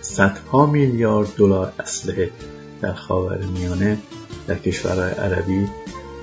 صدها 0.00 0.66
میلیارد 0.66 1.28
دلار 1.36 1.72
اسلحه 1.80 2.30
در 2.80 2.92
خاور 2.92 3.38
میانه 3.38 3.98
در 4.46 4.54
کشورهای 4.54 5.12
عربی 5.12 5.68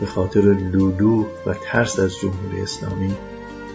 به 0.01 0.07
خاطر 0.07 0.41
لولو 0.41 1.25
و 1.45 1.53
ترس 1.53 1.99
از 1.99 2.17
جمهوری 2.17 2.61
اسلامی 2.61 3.15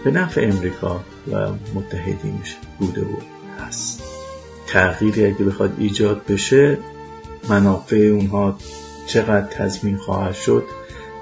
به 0.03 0.11
نفع 0.11 0.49
امریکا 0.53 1.01
و 1.31 1.49
متحدینش 1.75 2.57
بوده 2.79 3.01
و 3.01 3.15
هست. 3.59 4.03
تغییری 4.67 5.25
اگه 5.25 5.45
بخواد 5.45 5.73
ایجاد 5.77 6.21
بشه 6.25 6.77
منافع 7.49 7.95
اونها 7.95 8.57
چقدر 9.05 9.47
تضمین 9.47 9.97
خواهد 9.97 10.35
شد 10.35 10.63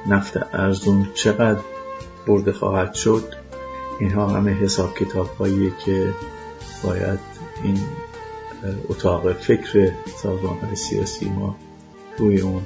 نفت 0.08 0.56
ارزون 0.56 1.08
چقدر 1.14 1.60
برده 2.28 2.51
خواهد 2.51 2.93
شد 2.93 3.24
اینها 3.99 4.28
همه 4.28 4.53
حساب 4.53 4.93
کتاب 4.97 5.30
که 5.86 6.14
باید 6.84 7.20
این 7.64 7.80
اتاق 8.89 9.34
فکر 9.34 9.91
سازمان 10.24 10.76
سیاسی 10.76 11.30
ما 11.30 11.56
روی 12.18 12.41
اون 12.41 12.62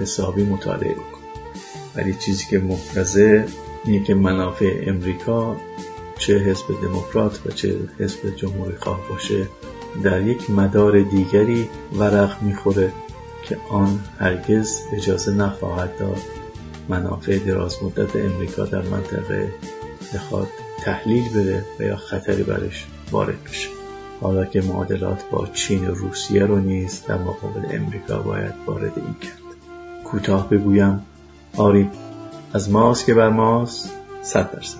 حسابی 0.00 0.44
مطالعه 0.44 0.96
ولی 1.96 2.14
چیزی 2.14 2.44
که 2.50 2.58
محتضه 2.58 3.46
اینه 3.84 4.04
که 4.04 4.14
منافع 4.14 4.84
امریکا 4.86 5.56
چه 6.18 6.38
حزب 6.38 6.66
دموکرات 6.82 7.40
و 7.46 7.50
چه 7.50 7.76
حزب 7.98 8.36
جمهوری 8.36 8.76
خواه 8.76 9.08
باشه 9.08 9.46
در 10.02 10.22
یک 10.22 10.50
مدار 10.50 11.00
دیگری 11.02 11.68
ورق 11.98 12.42
می‌خوره 12.42 12.92
که 13.42 13.56
آن 13.70 14.00
هرگز 14.18 14.80
اجازه 14.92 15.34
نخواهد 15.34 15.98
داد 15.98 16.20
منافع 16.88 17.38
دراز 17.38 17.82
مدت 17.82 18.16
امریکا 18.16 18.64
در 18.64 18.82
منطقه 18.82 19.52
بخواد 20.14 20.48
تحلیل 20.80 21.28
بره 21.28 21.64
و 21.80 21.82
یا 21.82 21.96
خطری 21.96 22.42
برش 22.42 22.86
وارد 23.10 23.44
بشه. 23.44 23.68
حالا 24.20 24.44
که 24.44 24.60
معادلات 24.60 25.24
با 25.30 25.46
چین 25.46 25.88
و 25.88 25.94
روسیه 25.94 26.46
رو 26.46 26.58
نیز 26.58 27.02
در 27.08 27.18
مقابل 27.18 27.76
امریکا 27.76 28.18
باید 28.18 28.54
وارد 28.66 28.92
این 28.96 29.14
کرد. 29.14 29.42
کوتاه 30.04 30.50
بگویم 30.50 31.06
آری 31.56 31.90
از 32.52 32.70
ماست 32.70 33.06
که 33.06 33.14
بر 33.14 33.28
ماست 33.28 33.92
صد 34.22 34.50
درصد. 34.52 34.78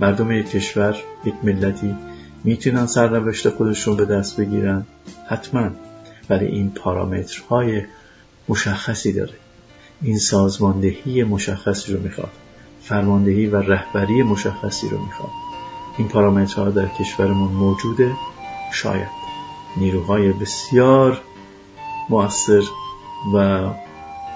مردم 0.00 0.32
یک 0.32 0.50
کشور 0.50 0.96
یک 1.24 1.34
ملتی 1.42 1.96
می‌تونن 2.44 2.86
سرنوشت 2.86 3.48
خودشون 3.48 3.96
به 3.96 4.04
دست 4.04 4.40
بگیرن. 4.40 4.86
حتما 5.28 5.70
ولی 6.30 6.46
این 6.46 6.70
پارامترهای 6.70 7.82
مشخصی 8.48 9.12
داره. 9.12 9.34
این 10.02 10.18
سازماندهی 10.18 11.24
مشخصی 11.24 11.92
رو 11.92 12.00
می‌خواد. 12.00 12.30
فرماندهی 12.82 13.46
و 13.46 13.56
رهبری 13.56 14.22
مشخصی 14.22 14.88
رو 14.88 14.98
می‌خواد. 14.98 15.30
این 15.98 16.08
پارامترها 16.08 16.70
در 16.70 16.88
کشورمون 16.88 17.52
موجوده. 17.52 18.12
شاید 18.72 19.08
نیروهای 19.76 20.32
بسیار 20.32 21.20
مؤثر 22.10 22.62
و 23.34 23.66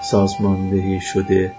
سازماندهی 0.01 1.01
شده 1.01 1.51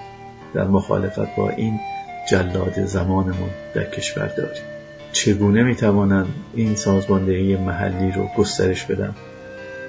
در 0.55 0.64
مخالفت 0.64 1.36
با 1.36 1.51
این 1.51 1.80
جلاد 2.28 2.84
زمانمون 2.84 3.51
در 3.74 3.84
کشور 3.91 4.26
داریم. 4.26 4.62
چگونه 5.12 5.62
می‌توانند 5.62 6.34
این 6.55 6.74
سازماندهی 6.74 7.57
محلی 7.57 8.12
رو 8.12 8.28
گسترش 8.39 8.84
بدن 8.84 9.14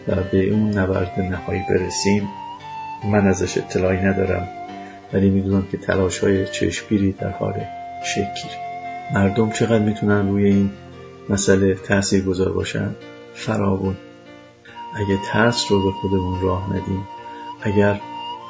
و 0.07 0.15
به 0.31 0.49
اون 0.49 0.77
نبرد 0.77 1.19
نهایی 1.19 1.63
برسیم؟ 1.69 2.29
من 3.11 3.27
ازش 3.27 3.57
اطلاعی 3.57 3.97
ندارم 3.97 4.47
ولی 5.13 5.29
می‌دونم 5.29 5.67
که 5.71 5.77
تلاش 5.77 6.19
های 6.19 6.47
چشمگیری 6.47 7.11
در 7.11 7.29
حال 7.29 7.53
شکل. 8.05 8.49
مردم 9.13 9.49
چقدر 9.49 9.83
می‌تونن 9.83 10.29
روی 10.29 10.45
این 10.45 10.71
مسئله 11.29 11.75
تأثیر 11.75 12.23
گذار 12.23 12.51
باشن؟ 12.51 12.95
فراون 13.33 13.97
اگه 14.95 15.19
ترس 15.25 15.71
رو 15.71 15.83
به 15.83 15.91
خودمون 15.91 16.41
راه 16.41 16.69
ندیم 16.69 17.07
اگر 17.61 17.99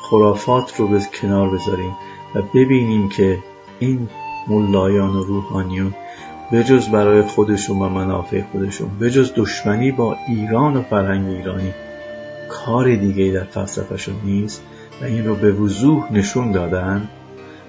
خرافات 0.09 0.79
رو 0.79 0.87
به 0.87 0.99
کنار 1.21 1.49
بذاریم 1.49 1.95
و 2.35 2.41
ببینیم 2.41 3.09
که 3.09 3.37
این 3.79 4.09
ملایان 4.47 5.15
و 5.15 5.23
روحانیون 5.23 5.93
بجز 6.51 6.89
برای 6.89 7.21
خودشون 7.21 7.81
و 7.81 7.89
منافع 7.89 8.41
خودشون 8.51 8.89
بجز 9.01 9.31
دشمنی 9.35 9.91
با 9.91 10.17
ایران 10.27 10.77
و 10.77 10.81
فرهنگ 10.81 11.27
ایرانی 11.27 11.73
کار 12.49 12.95
دیگه 12.95 13.31
در 13.31 13.43
فلسفهشون 13.43 14.15
نیست 14.23 14.63
و 15.01 15.05
این 15.05 15.25
رو 15.25 15.35
به 15.35 15.51
وضوح 15.51 16.13
نشون 16.13 16.51
دادن 16.51 17.09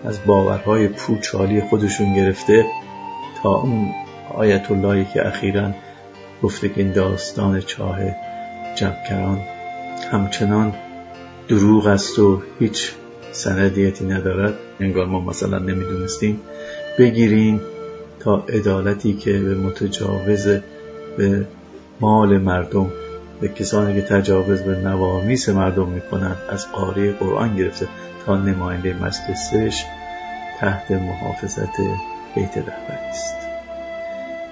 از 0.05 0.25
باورهای 0.27 0.89
پوچالی 0.89 1.61
خودشون 1.61 2.15
گرفته 2.15 2.67
تا 3.43 3.55
اون 3.55 3.89
آیت 4.35 4.71
اللهی 4.71 5.05
که 5.05 5.27
اخیرا 5.27 5.71
گفته 6.43 6.69
که 6.69 6.81
این 6.81 6.93
داستان 6.93 7.61
چاه 7.61 7.99
جبکران 8.77 9.41
همچنان 10.13 10.75
دروغ 11.51 11.87
است 11.87 12.19
و 12.19 12.43
هیچ 12.59 12.93
سندیتی 13.33 14.05
ندارد. 14.05 14.55
انگار 14.81 15.07
ما 15.07 15.21
مثلا 15.21 15.59
نمی‌دونستیم. 15.59 16.41
بگیریم 16.99 17.61
تا 18.21 18.45
عدالتی 18.49 19.13
که 19.15 19.33
به 19.33 19.55
متجاوز 19.55 20.49
به 21.17 21.47
مال 22.01 22.39
مردم 22.39 22.87
به 23.41 23.49
کسانی 23.49 23.95
که 23.95 24.07
تجاوز 24.07 24.61
به 24.61 24.77
نوامیس 24.77 25.49
مردم 25.49 25.89
می‌کنند 25.89 26.37
از 26.49 26.73
قاری 26.73 27.13
قرآن 27.13 27.57
گرفته 27.57 27.89
تا 28.27 28.37
نماینده 28.37 28.95
مجلسش 28.95 29.85
تحت 30.61 30.91
محافظت 30.91 31.81
بیت 32.35 32.59
رهبری 32.59 33.09
است. 33.11 33.37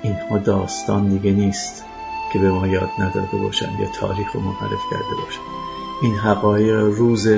اینها 0.03 0.39
داستان 0.39 1.09
دیگه 1.09 1.31
نیست 1.31 1.85
که 2.33 2.39
به 2.39 2.51
ما 2.51 2.67
یاد 2.67 2.91
نداده 2.99 3.37
باشند 3.43 3.81
یا 3.81 3.87
تاریخ 3.95 4.33
رو 4.33 4.41
منحرف 4.41 4.83
کرده 4.91 5.15
باشند. 5.25 5.58
این 6.03 6.15
حقایق 6.15 6.77
روز 6.77 7.29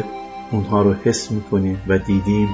اونها 0.50 0.82
رو 0.82 0.94
حس 1.04 1.30
می‌کنیم 1.30 1.82
و 1.88 1.98
دیدیم 1.98 2.48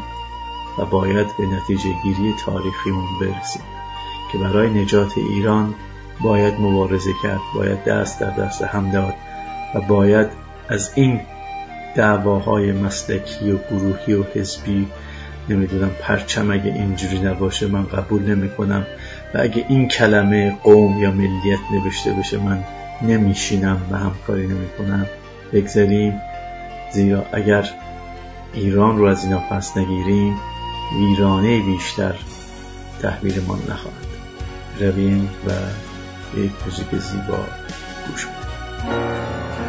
و 0.78 0.84
باید 0.84 1.26
به 1.38 1.46
نتیجه 1.46 1.88
گیری 2.02 2.34
تاریخیمون 2.44 3.06
برسیم 3.20 3.62
که 4.32 4.38
برای 4.38 4.82
نجات 4.82 5.18
ایران 5.18 5.74
باید 6.20 6.54
مبارزه 6.60 7.10
کرد 7.22 7.40
باید 7.54 7.84
دست 7.84 8.20
در 8.20 8.30
دست 8.30 8.62
هم 8.62 8.90
داد 8.90 9.14
و 9.74 9.80
باید 9.80 10.26
از 10.68 10.90
این 10.94 11.20
دعواهای 11.96 12.72
مسلکی 12.72 13.50
و 13.50 13.58
گروهی 13.70 14.14
و 14.14 14.24
حزبی 14.34 14.86
نمی‌دونم 15.48 15.90
پرچم 16.00 16.50
اگه 16.50 16.72
اینجوری 16.72 17.18
نباشه 17.18 17.66
من 17.66 17.86
قبول 17.86 18.22
نمی 18.22 18.50
کنم 18.50 18.86
و 19.34 19.38
اگه 19.40 19.64
این 19.68 19.88
کلمه 19.88 20.56
قوم 20.62 21.02
یا 21.02 21.10
ملیت 21.10 21.58
نوشته 21.72 22.12
بشه 22.12 22.38
من 22.38 22.64
نمیشینم 23.02 23.80
و 23.90 23.96
همکاری 23.96 24.46
نمی 24.46 24.68
کنم 24.78 25.06
بگذاریم. 25.52 26.20
زیرا 26.92 27.26
اگر 27.32 27.68
ایران 28.52 28.98
رو 28.98 29.04
از 29.04 29.24
اینا 29.24 29.38
پس 29.38 29.76
نگیریم 29.76 30.36
ویرانه 30.98 31.60
بیشتر 31.60 32.14
تحویلمان 33.02 33.58
نخواهد. 33.58 34.06
رویم 34.80 35.30
و 35.46 35.50
یک 36.38 36.52
موزیک 36.64 36.94
زیبا 36.94 37.38
گوش 38.08 38.26
تماشا 38.26 39.65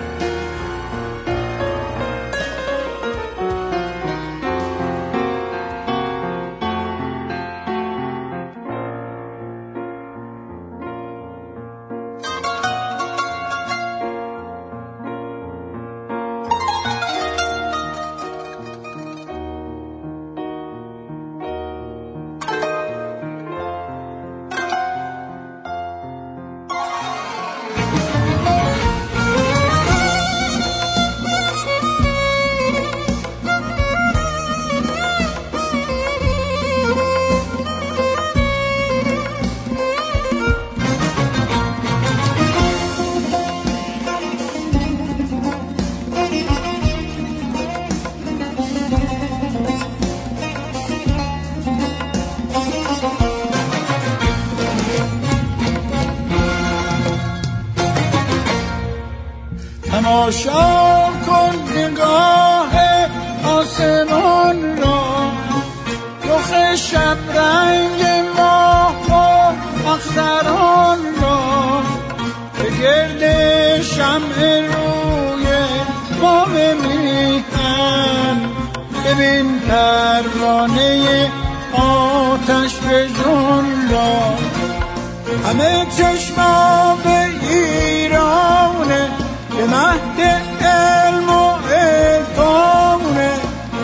همه 85.46 85.86
چشما 85.98 86.98
به 87.04 87.50
ایرانه 87.50 89.10
به 89.58 89.66
مهد 89.66 90.42
علم 90.62 91.30
و 91.30 91.56
عرفانه 91.74 93.32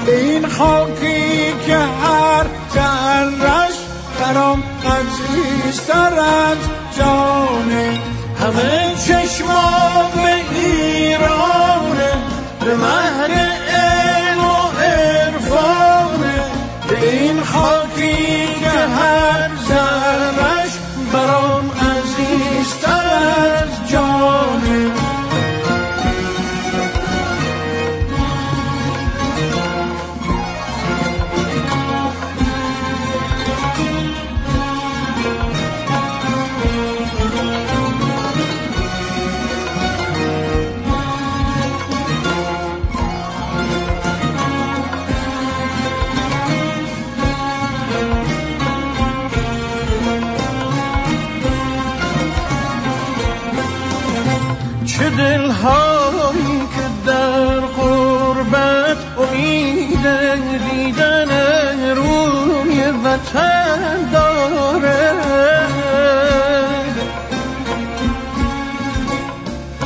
به 0.05 0.19
این 0.19 0.47
خاکی 0.47 1.53
که 1.65 1.77
هر 1.77 2.45
ذرش 2.73 3.73
برام 4.19 4.63
عزیزتر 4.85 6.19
از 6.19 6.57
جانه. 6.97 7.99
همه 8.41 8.95
چشما 9.07 10.11
به 10.15 10.57
ایرانه 10.59 12.11
به 12.59 12.75
مهد 12.75 13.42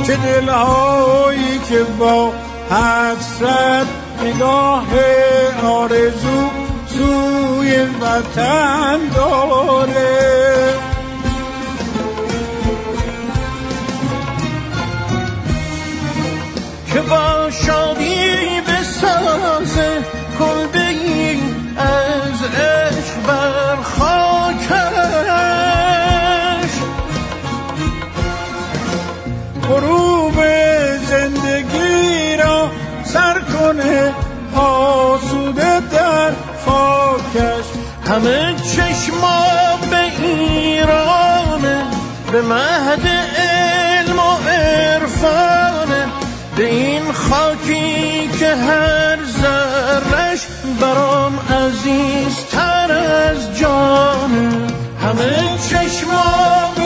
چه 0.08 0.16
دلهایی 0.16 1.58
که 1.68 1.84
با 1.98 2.32
حسرت 2.70 3.86
نگاه 4.24 4.86
آرزو 5.64 6.50
سوی 6.86 7.76
وطن 8.00 8.98
داره. 9.14 10.74
که 16.92 17.00
با 17.00 17.50
شادی 17.50 18.60
بسازه 18.60 19.97
غروب 29.68 30.34
زندگی 31.10 32.36
را 32.36 32.70
سر 33.04 33.40
کنه 33.40 34.12
آسوده 34.56 35.80
در 35.80 36.32
خاکش. 36.66 37.64
همه 38.06 38.54
چشما 38.54 39.44
به 39.90 40.26
ایرانه 40.26 41.84
به 42.32 42.42
مهد 42.42 43.08
علم 43.38 44.18
و 44.18 44.48
عرفانه. 44.48 46.06
به 46.56 46.64
این 46.64 47.12
خاکی 47.12 48.28
که 48.38 48.54
هر 48.54 49.18
ذرش 49.24 50.46
برام 50.80 51.38
عزیزتر 51.38 52.92
از 52.92 53.58
جانه. 53.58 54.50
همه 55.02 55.58
چشما 55.70 56.77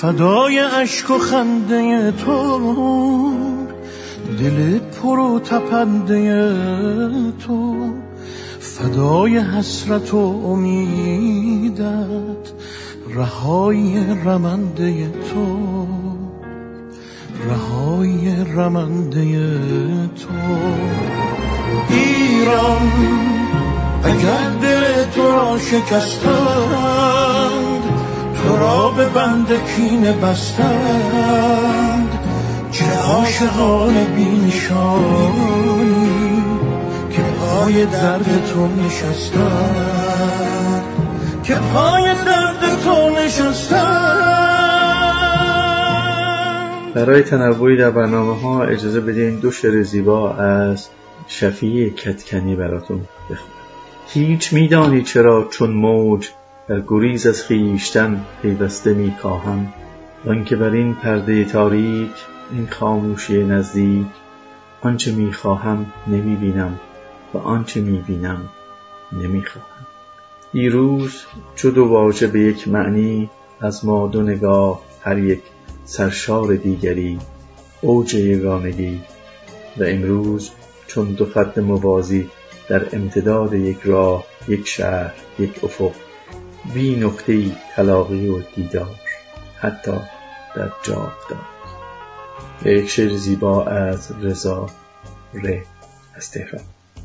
فدای 0.00 0.58
اشک 0.58 1.10
و 1.10 1.18
خنده 1.18 2.10
تو. 2.10 3.32
دل 4.38 4.78
پر 4.78 5.18
و 5.18 5.40
تپنده 5.40 6.52
تو. 7.46 7.90
فدای 8.60 9.38
حسرت 9.38 10.14
و 10.14 10.42
امیدت. 10.46 11.80
رهای 13.14 14.04
رمنده 14.24 15.10
تو. 15.10 15.86
رهای 17.46 18.44
رمنده 18.44 19.46
تو. 20.06 20.28
ایران 21.90 22.92
اگر 24.04 24.50
دل 24.62 25.04
تو 25.14 25.22
را 25.22 25.58
شکستند 25.58 27.69
تو 28.42 28.56
را 28.56 28.90
به 28.90 29.08
بند 29.08 29.46
کینه 29.46 30.12
بستند. 30.12 32.08
چه 32.70 32.98
عاشقان 32.98 34.04
بینشانی 34.16 35.80
که 37.10 37.22
پای 37.22 37.86
درد 37.86 38.46
تو 38.52 38.66
نشستند. 38.66 40.20
که 41.42 41.54
پای 41.54 42.04
درد 42.04 42.82
تو 42.84 43.10
نشستند. 43.10 44.30
برای 46.94 47.22
تنوعی 47.22 47.76
در 47.76 47.90
برنامه 47.90 48.40
ها 48.40 48.64
اجازه 48.64 49.00
بدین 49.00 49.38
دو 49.38 49.50
شعر 49.50 49.82
زیبا 49.82 50.34
از 50.34 50.88
شفیع 51.28 51.90
کتکنی 51.90 52.56
براتون 52.56 53.00
بخونم. 53.30 53.54
هیچ 54.08 54.52
میدانی 54.52 55.02
چرا 55.02 55.48
چون 55.50 55.70
موج 55.70 56.28
در 56.70 56.82
گریز 56.88 57.26
از 57.26 57.42
خیشتن 57.42 58.24
پیوسته 58.42 58.94
می 58.94 59.14
کاهم 59.22 59.72
که 60.46 60.56
بر 60.56 60.70
این 60.70 60.94
پرده 60.94 61.44
تاریک 61.44 62.10
این 62.52 62.66
خاموشی 62.66 63.44
نزدیک 63.44 64.06
آنچه 64.80 65.12
می‌خواهم 65.12 65.92
نمی‌بینم 66.06 66.80
و 67.34 67.38
آنچه 67.38 67.80
می‌بینم 67.80 68.48
نمی‌خواهم. 69.12 69.86
دیروز 70.52 71.24
چو 71.54 71.70
دو 71.70 71.84
واژه 71.84 72.26
به 72.26 72.40
یک 72.40 72.68
معنی 72.68 73.30
از 73.60 73.84
ما 73.84 74.06
دو 74.06 74.22
نگاه 74.22 74.82
هر 75.02 75.18
یک 75.18 75.42
سرشار 75.84 76.54
دیگری 76.54 77.18
اوج 77.80 78.14
یگانگی. 78.14 79.00
و 79.76 79.84
امروز 79.84 80.50
چون 80.86 81.12
دو 81.12 81.26
خط 81.26 81.58
موازی 81.58 82.30
در 82.68 82.96
امتداد 82.96 83.54
یک 83.54 83.78
راه 83.84 84.24
یک 84.48 84.68
شهر 84.68 85.14
یک 85.38 85.64
افق 85.64 86.09
بی 86.74 86.96
نقطه 86.96 87.52
تلاقی 87.76 88.28
و 88.28 88.40
دیدار 88.56 88.96
حتی 89.60 89.96
در 90.56 90.70
جاودان. 90.82 91.46
یک 92.64 92.88
شعر 92.88 93.16
زیبا 93.16 93.64
از 93.64 94.12
رضا 94.22 94.66
ره 95.34 95.62
از 96.14 96.30
تهران. 96.30 96.62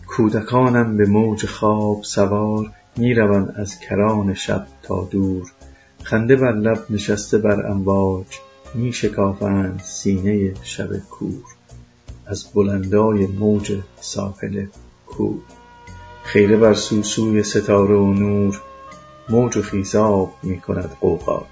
کودکانم 0.07 0.97
به 0.97 1.05
موج 1.05 1.45
خواب 1.45 2.03
سوار 2.03 2.71
می‌روند 2.97 3.55
از 3.57 3.79
کران 3.79 4.33
شب 4.33 4.67
تا 4.83 5.07
دور. 5.11 5.51
خنده 6.03 6.35
بر 6.35 6.51
لب 6.51 6.85
نشسته 6.89 7.37
بر 7.37 7.67
امواج 7.67 8.25
می 8.73 8.93
شکافند 8.93 9.81
سینه 9.83 10.53
شب 10.63 10.97
کور. 10.97 11.43
از 12.25 12.45
بلندای 12.53 13.27
موج 13.27 13.79
ساحل 14.01 14.65
کور. 15.07 15.41
خیره 16.23 16.57
بر 16.57 16.73
سوسوی 16.73 17.43
ستاره 17.43 17.95
و 17.95 18.13
نور 18.13 18.61
موج 19.29 19.57
و 19.57 19.61
خیزاب 19.61 20.33
می 20.43 20.59
کند 20.59 20.97
قوقا 21.01 21.45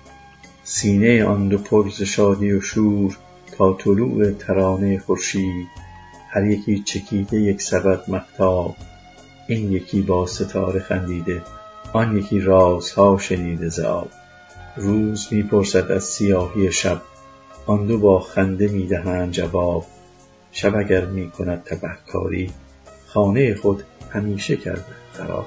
سینه 0.64 1.26
آن 1.26 1.48
دو 1.48 1.58
پر 1.58 1.90
شادی 1.90 2.52
و 2.52 2.62
شور 2.62 3.18
تا 3.58 3.74
طلوع 3.74 4.32
ترانه 4.32 5.00
خورشید. 5.00 5.68
هر 6.30 6.46
یکی 6.46 6.80
چکیده 6.80 7.38
یک 7.38 7.62
سبد 7.62 8.04
مهتاب. 8.08 8.76
این 9.48 9.72
یکی 9.72 10.02
با 10.02 10.26
ستاره 10.26 10.80
خندیده 10.80 11.42
آن 11.94 12.18
یکی 12.18 12.40
رازها 12.40 13.18
شنیده 13.18 13.70
ز 13.70 13.80
آب 13.80 14.10
روز 14.76 15.28
می‌پرسد 15.32 15.92
از 15.92 16.04
سیاهی 16.04 16.72
شب 16.72 17.02
آن 17.66 17.86
دو 17.86 18.00
با 18.00 18.20
خنده 18.20 18.68
می‌دهند 18.68 19.32
جواب. 19.32 19.86
شب 20.52 20.76
اگر 20.76 21.06
می‌کند 21.06 21.64
تبهکاری 21.64 22.52
خانه 23.08 23.56
خود 23.56 23.84
همیشه 24.10 24.58
کرده 24.58 24.86
خراب. 25.14 25.46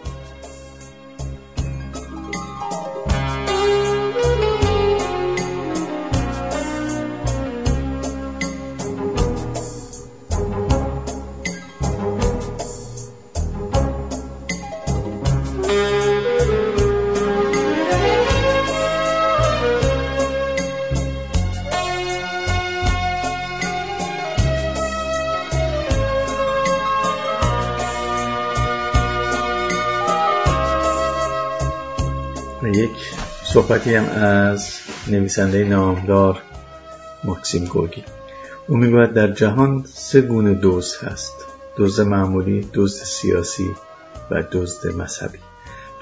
صحبتی 33.77 33.95
هم 33.95 34.23
از 34.23 34.71
نویسنده 35.09 35.65
نامدار 35.65 36.43
ماکسیم 37.25 37.65
گورگی 37.65 38.05
او 38.69 38.77
می‌گوید 38.77 39.13
در 39.13 39.33
جهان 39.33 39.85
سه 39.87 40.21
گونه 40.21 40.55
دوست 40.55 41.05
هست. 41.05 41.35
دزد 41.79 42.03
معمولی 42.03 42.69
دزد 42.75 43.05
سیاسی 43.05 43.75
و 44.31 44.43
دزد 44.53 44.97
مذهبی. 44.97 45.39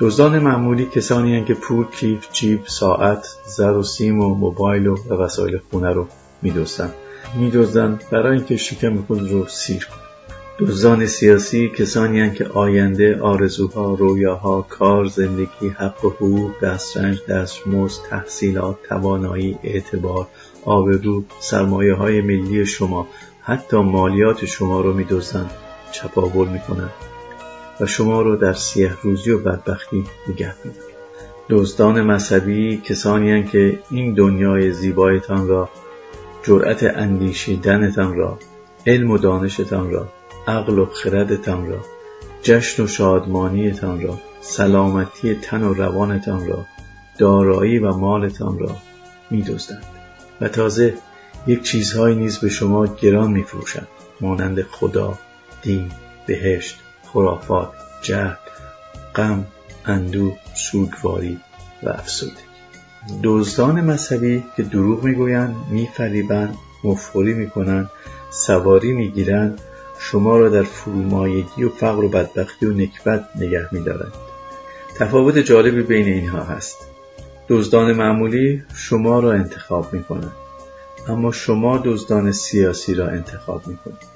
دزدان 0.01 0.39
معمولی 0.39 0.87
کسانی 0.87 1.33
هستند 1.33 1.47
که 1.47 1.55
پول 1.55 1.87
کیف 1.87 2.33
جیب 2.33 2.61
ساعت 2.67 3.29
زر 3.47 3.73
و 3.73 3.83
سیم 3.83 4.21
و 4.21 4.35
موبایل 4.35 4.87
و 4.87 4.97
وسایل 5.15 5.61
خونه 5.71 5.93
رو 5.93 6.07
میدزدن 6.43 6.91
میدزدن 7.37 7.99
برای 8.11 8.37
اینکه 8.37 8.57
شکم 8.57 9.03
خود 9.03 9.31
رو 9.31 9.47
سیر 9.49 9.89
دزدان 10.59 11.07
سیاسی 11.07 11.69
کسانی 11.69 12.21
هستند 12.21 12.35
که 12.35 12.45
آینده 12.45 13.21
آرزوها 13.21 13.95
رویاها 13.95 14.67
کار 14.69 15.05
زندگی 15.05 15.69
حق 15.79 16.05
و 16.05 16.11
حقوق 16.11 16.51
دسترنج 16.63 17.19
دستمزد 17.29 18.03
تحصیلات 18.11 18.77
توانایی 18.89 19.59
اعتبار 19.63 20.27
آبرو 20.65 21.25
سرمایه 21.41 21.95
های 21.95 22.21
ملی 22.21 22.67
شما 22.67 23.09
حتی 23.43 23.77
مالیات 23.77 24.45
شما 24.45 24.81
رو 24.81 24.93
میدزدند 24.93 25.51
چپاول 25.93 26.49
می‌کنند 26.49 26.93
و 27.81 27.87
شما 27.87 28.23
رو 28.23 28.37
در 28.37 28.53
سیه 28.53 28.93
روزی 29.03 29.31
و 29.31 29.39
بدبختی 29.39 30.05
نگه 30.29 30.55
میدارند. 30.65 30.95
دزدان 31.49 32.03
مذهبی 32.03 32.77
کسانی 32.77 33.33
هستند 33.33 33.51
که 33.51 33.79
این 33.91 34.15
دنیای 34.15 34.73
زیبایتان 34.73 35.49
را 35.49 35.69
جرأت 36.43 36.83
اندیشیدنتان 36.83 38.17
را 38.17 38.39
علم 38.87 39.11
و 39.11 39.19
دانشتان 39.19 39.91
را 39.91 40.09
عقل 40.49 40.79
و 40.79 40.87
خردتان 40.87 41.69
را 41.69 41.85
جشن 42.43 42.83
و 42.83 42.87
شادمانیتان 42.87 44.01
را 44.01 44.19
سلامتی 44.41 45.35
تن 45.35 45.63
و 45.63 45.75
روانتان 45.75 46.47
را 46.47 46.67
دارایی 47.19 47.79
و 47.79 47.93
مالتان 47.93 48.59
را 48.59 48.77
میدزدند. 49.31 49.85
و 50.41 50.49
تازه 50.49 50.95
یک 51.47 51.63
چیزهایی 51.63 52.17
نیز 52.17 52.39
به 52.39 52.49
شما 52.49 52.87
گران 52.87 53.31
میفروشند 53.31 53.89
مانند 54.21 54.63
خدا 54.63 55.19
دین 55.63 55.91
بهشت 56.27 56.79
خرافات 57.13 57.73
جهل 58.03 58.35
غم 59.15 59.47
اندوه 59.87 60.37
سوگواری 60.55 61.41
و 61.83 61.89
افسردگی 61.89 62.35
دزدان 63.23 63.81
مذهبی 63.81 64.45
که 64.57 64.63
دروغ 64.63 65.05
می‌گویند 65.05 65.57
میفریبند 65.71 66.55
مفخوری 66.85 67.35
می‌کنند 67.35 67.91
سواری 68.31 68.93
می‌گیرند 68.93 69.61
شما 70.11 70.37
را 70.37 70.49
در 70.49 70.63
فرومایگی 70.63 71.65
و 71.65 71.69
فقر 71.69 72.05
و 72.05 72.09
بدبختی 72.09 72.67
و 72.67 72.73
نکبت 72.73 73.29
نگه 73.37 73.69
میدارند 73.73 74.13
تفاوت 74.99 75.39
جالبی 75.39 75.83
بین 75.83 76.07
اینها 76.07 76.43
هست. 76.43 76.79
دزدان 77.49 77.93
معمولی 77.93 78.63
شما 78.75 79.21
را 79.21 79.33
انتخاب 79.33 79.93
می‌کنند 79.93 80.33
اما 81.09 81.33
شما 81.33 81.83
دزدان 81.85 82.33
سیاسی 82.33 82.95
را 82.95 83.09
انتخاب 83.09 83.67
می‌کنید. 83.67 84.15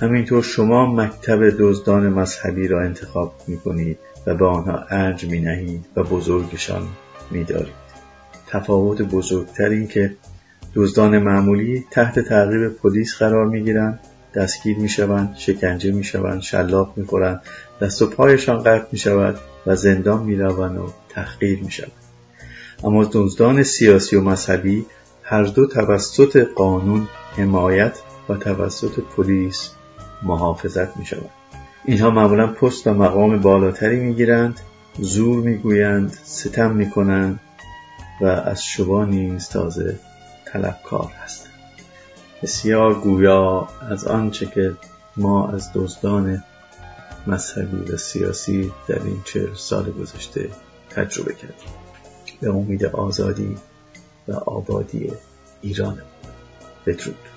همینطور 0.00 0.42
شما 0.42 0.94
مکتب 0.94 1.50
دزدان 1.58 2.08
مذهبی 2.08 2.68
را 2.68 2.82
انتخاب 2.82 3.34
می‌کنید 3.46 3.98
و 4.26 4.34
به 4.34 4.46
آنها 4.46 4.84
ارج 4.90 5.26
مینهید 5.26 5.86
و 5.96 6.02
بزرگشان 6.02 6.82
میدارید. 7.30 7.84
تفاوت 8.46 9.02
بزرگتر 9.02 9.68
این 9.68 9.86
که 9.86 10.16
دزدان 10.74 11.18
معمولی 11.18 11.84
تحت 11.90 12.18
تعقیب 12.18 12.68
پلیس 12.68 13.16
قرار 13.16 13.46
می‌گیرند 13.46 14.00
دستگیر 14.36 14.78
می‌شوند 14.78 15.36
شکنجه 15.36 15.92
می‌شوند 15.92 16.42
شلاق 16.42 16.92
می‌خورند 16.96 17.42
دست 17.80 18.02
و 18.02 18.06
پایشان 18.06 18.62
قطع 18.62 18.86
می‌شود 18.92 19.38
و 19.66 19.76
زندان 19.76 20.22
می‌روند 20.22 20.78
و 20.78 20.92
تحقیر 21.08 21.60
می‌شوند 21.62 21.92
اما 22.84 23.10
دزدان 23.12 23.62
سیاسی 23.62 24.16
و 24.16 24.20
مذهبی 24.20 24.86
هر 25.22 25.42
دو 25.42 25.66
توسط 25.66 26.36
قانون 26.36 27.08
حمایت 27.36 27.98
و 28.28 28.34
توسط 28.34 29.00
پلیس 29.16 29.70
محافظت 30.22 30.96
می 30.96 31.06
شود. 31.06 31.30
اینها 31.84 32.10
معمولا 32.10 32.46
پست 32.46 32.86
و 32.86 32.94
مقام 32.94 33.40
بالاتری 33.40 34.00
می 34.00 34.14
گیرند 34.14 34.60
زور 34.98 35.44
می 35.44 35.56
گویند 35.56 36.18
ستم 36.24 36.70
می 36.70 36.90
کنند 36.90 37.40
و 38.20 38.26
از 38.26 38.64
شما 38.64 39.04
نیز 39.04 39.48
تازه 39.48 39.98
طلبکار 40.44 41.12
هستند 41.24 41.43
بسیار 42.44 42.94
گویا 42.94 43.68
از 43.80 44.06
آنچه 44.06 44.46
که 44.46 44.74
ما 45.16 45.48
از 45.48 45.70
دزدان 45.74 46.44
مذهبی 47.26 47.92
و 47.92 47.96
سیاسی 47.96 48.72
در 48.88 49.02
این 49.02 49.22
چهل 49.24 49.54
سال 49.54 49.90
گذشته 49.90 50.50
تجربه 50.90 51.34
کردیم. 51.34 51.68
به 52.40 52.50
امید 52.50 52.84
آزادی 52.84 53.56
و 54.28 54.32
آبادی 54.32 55.12
ایران. 55.62 55.98
بدرود. 56.86 57.33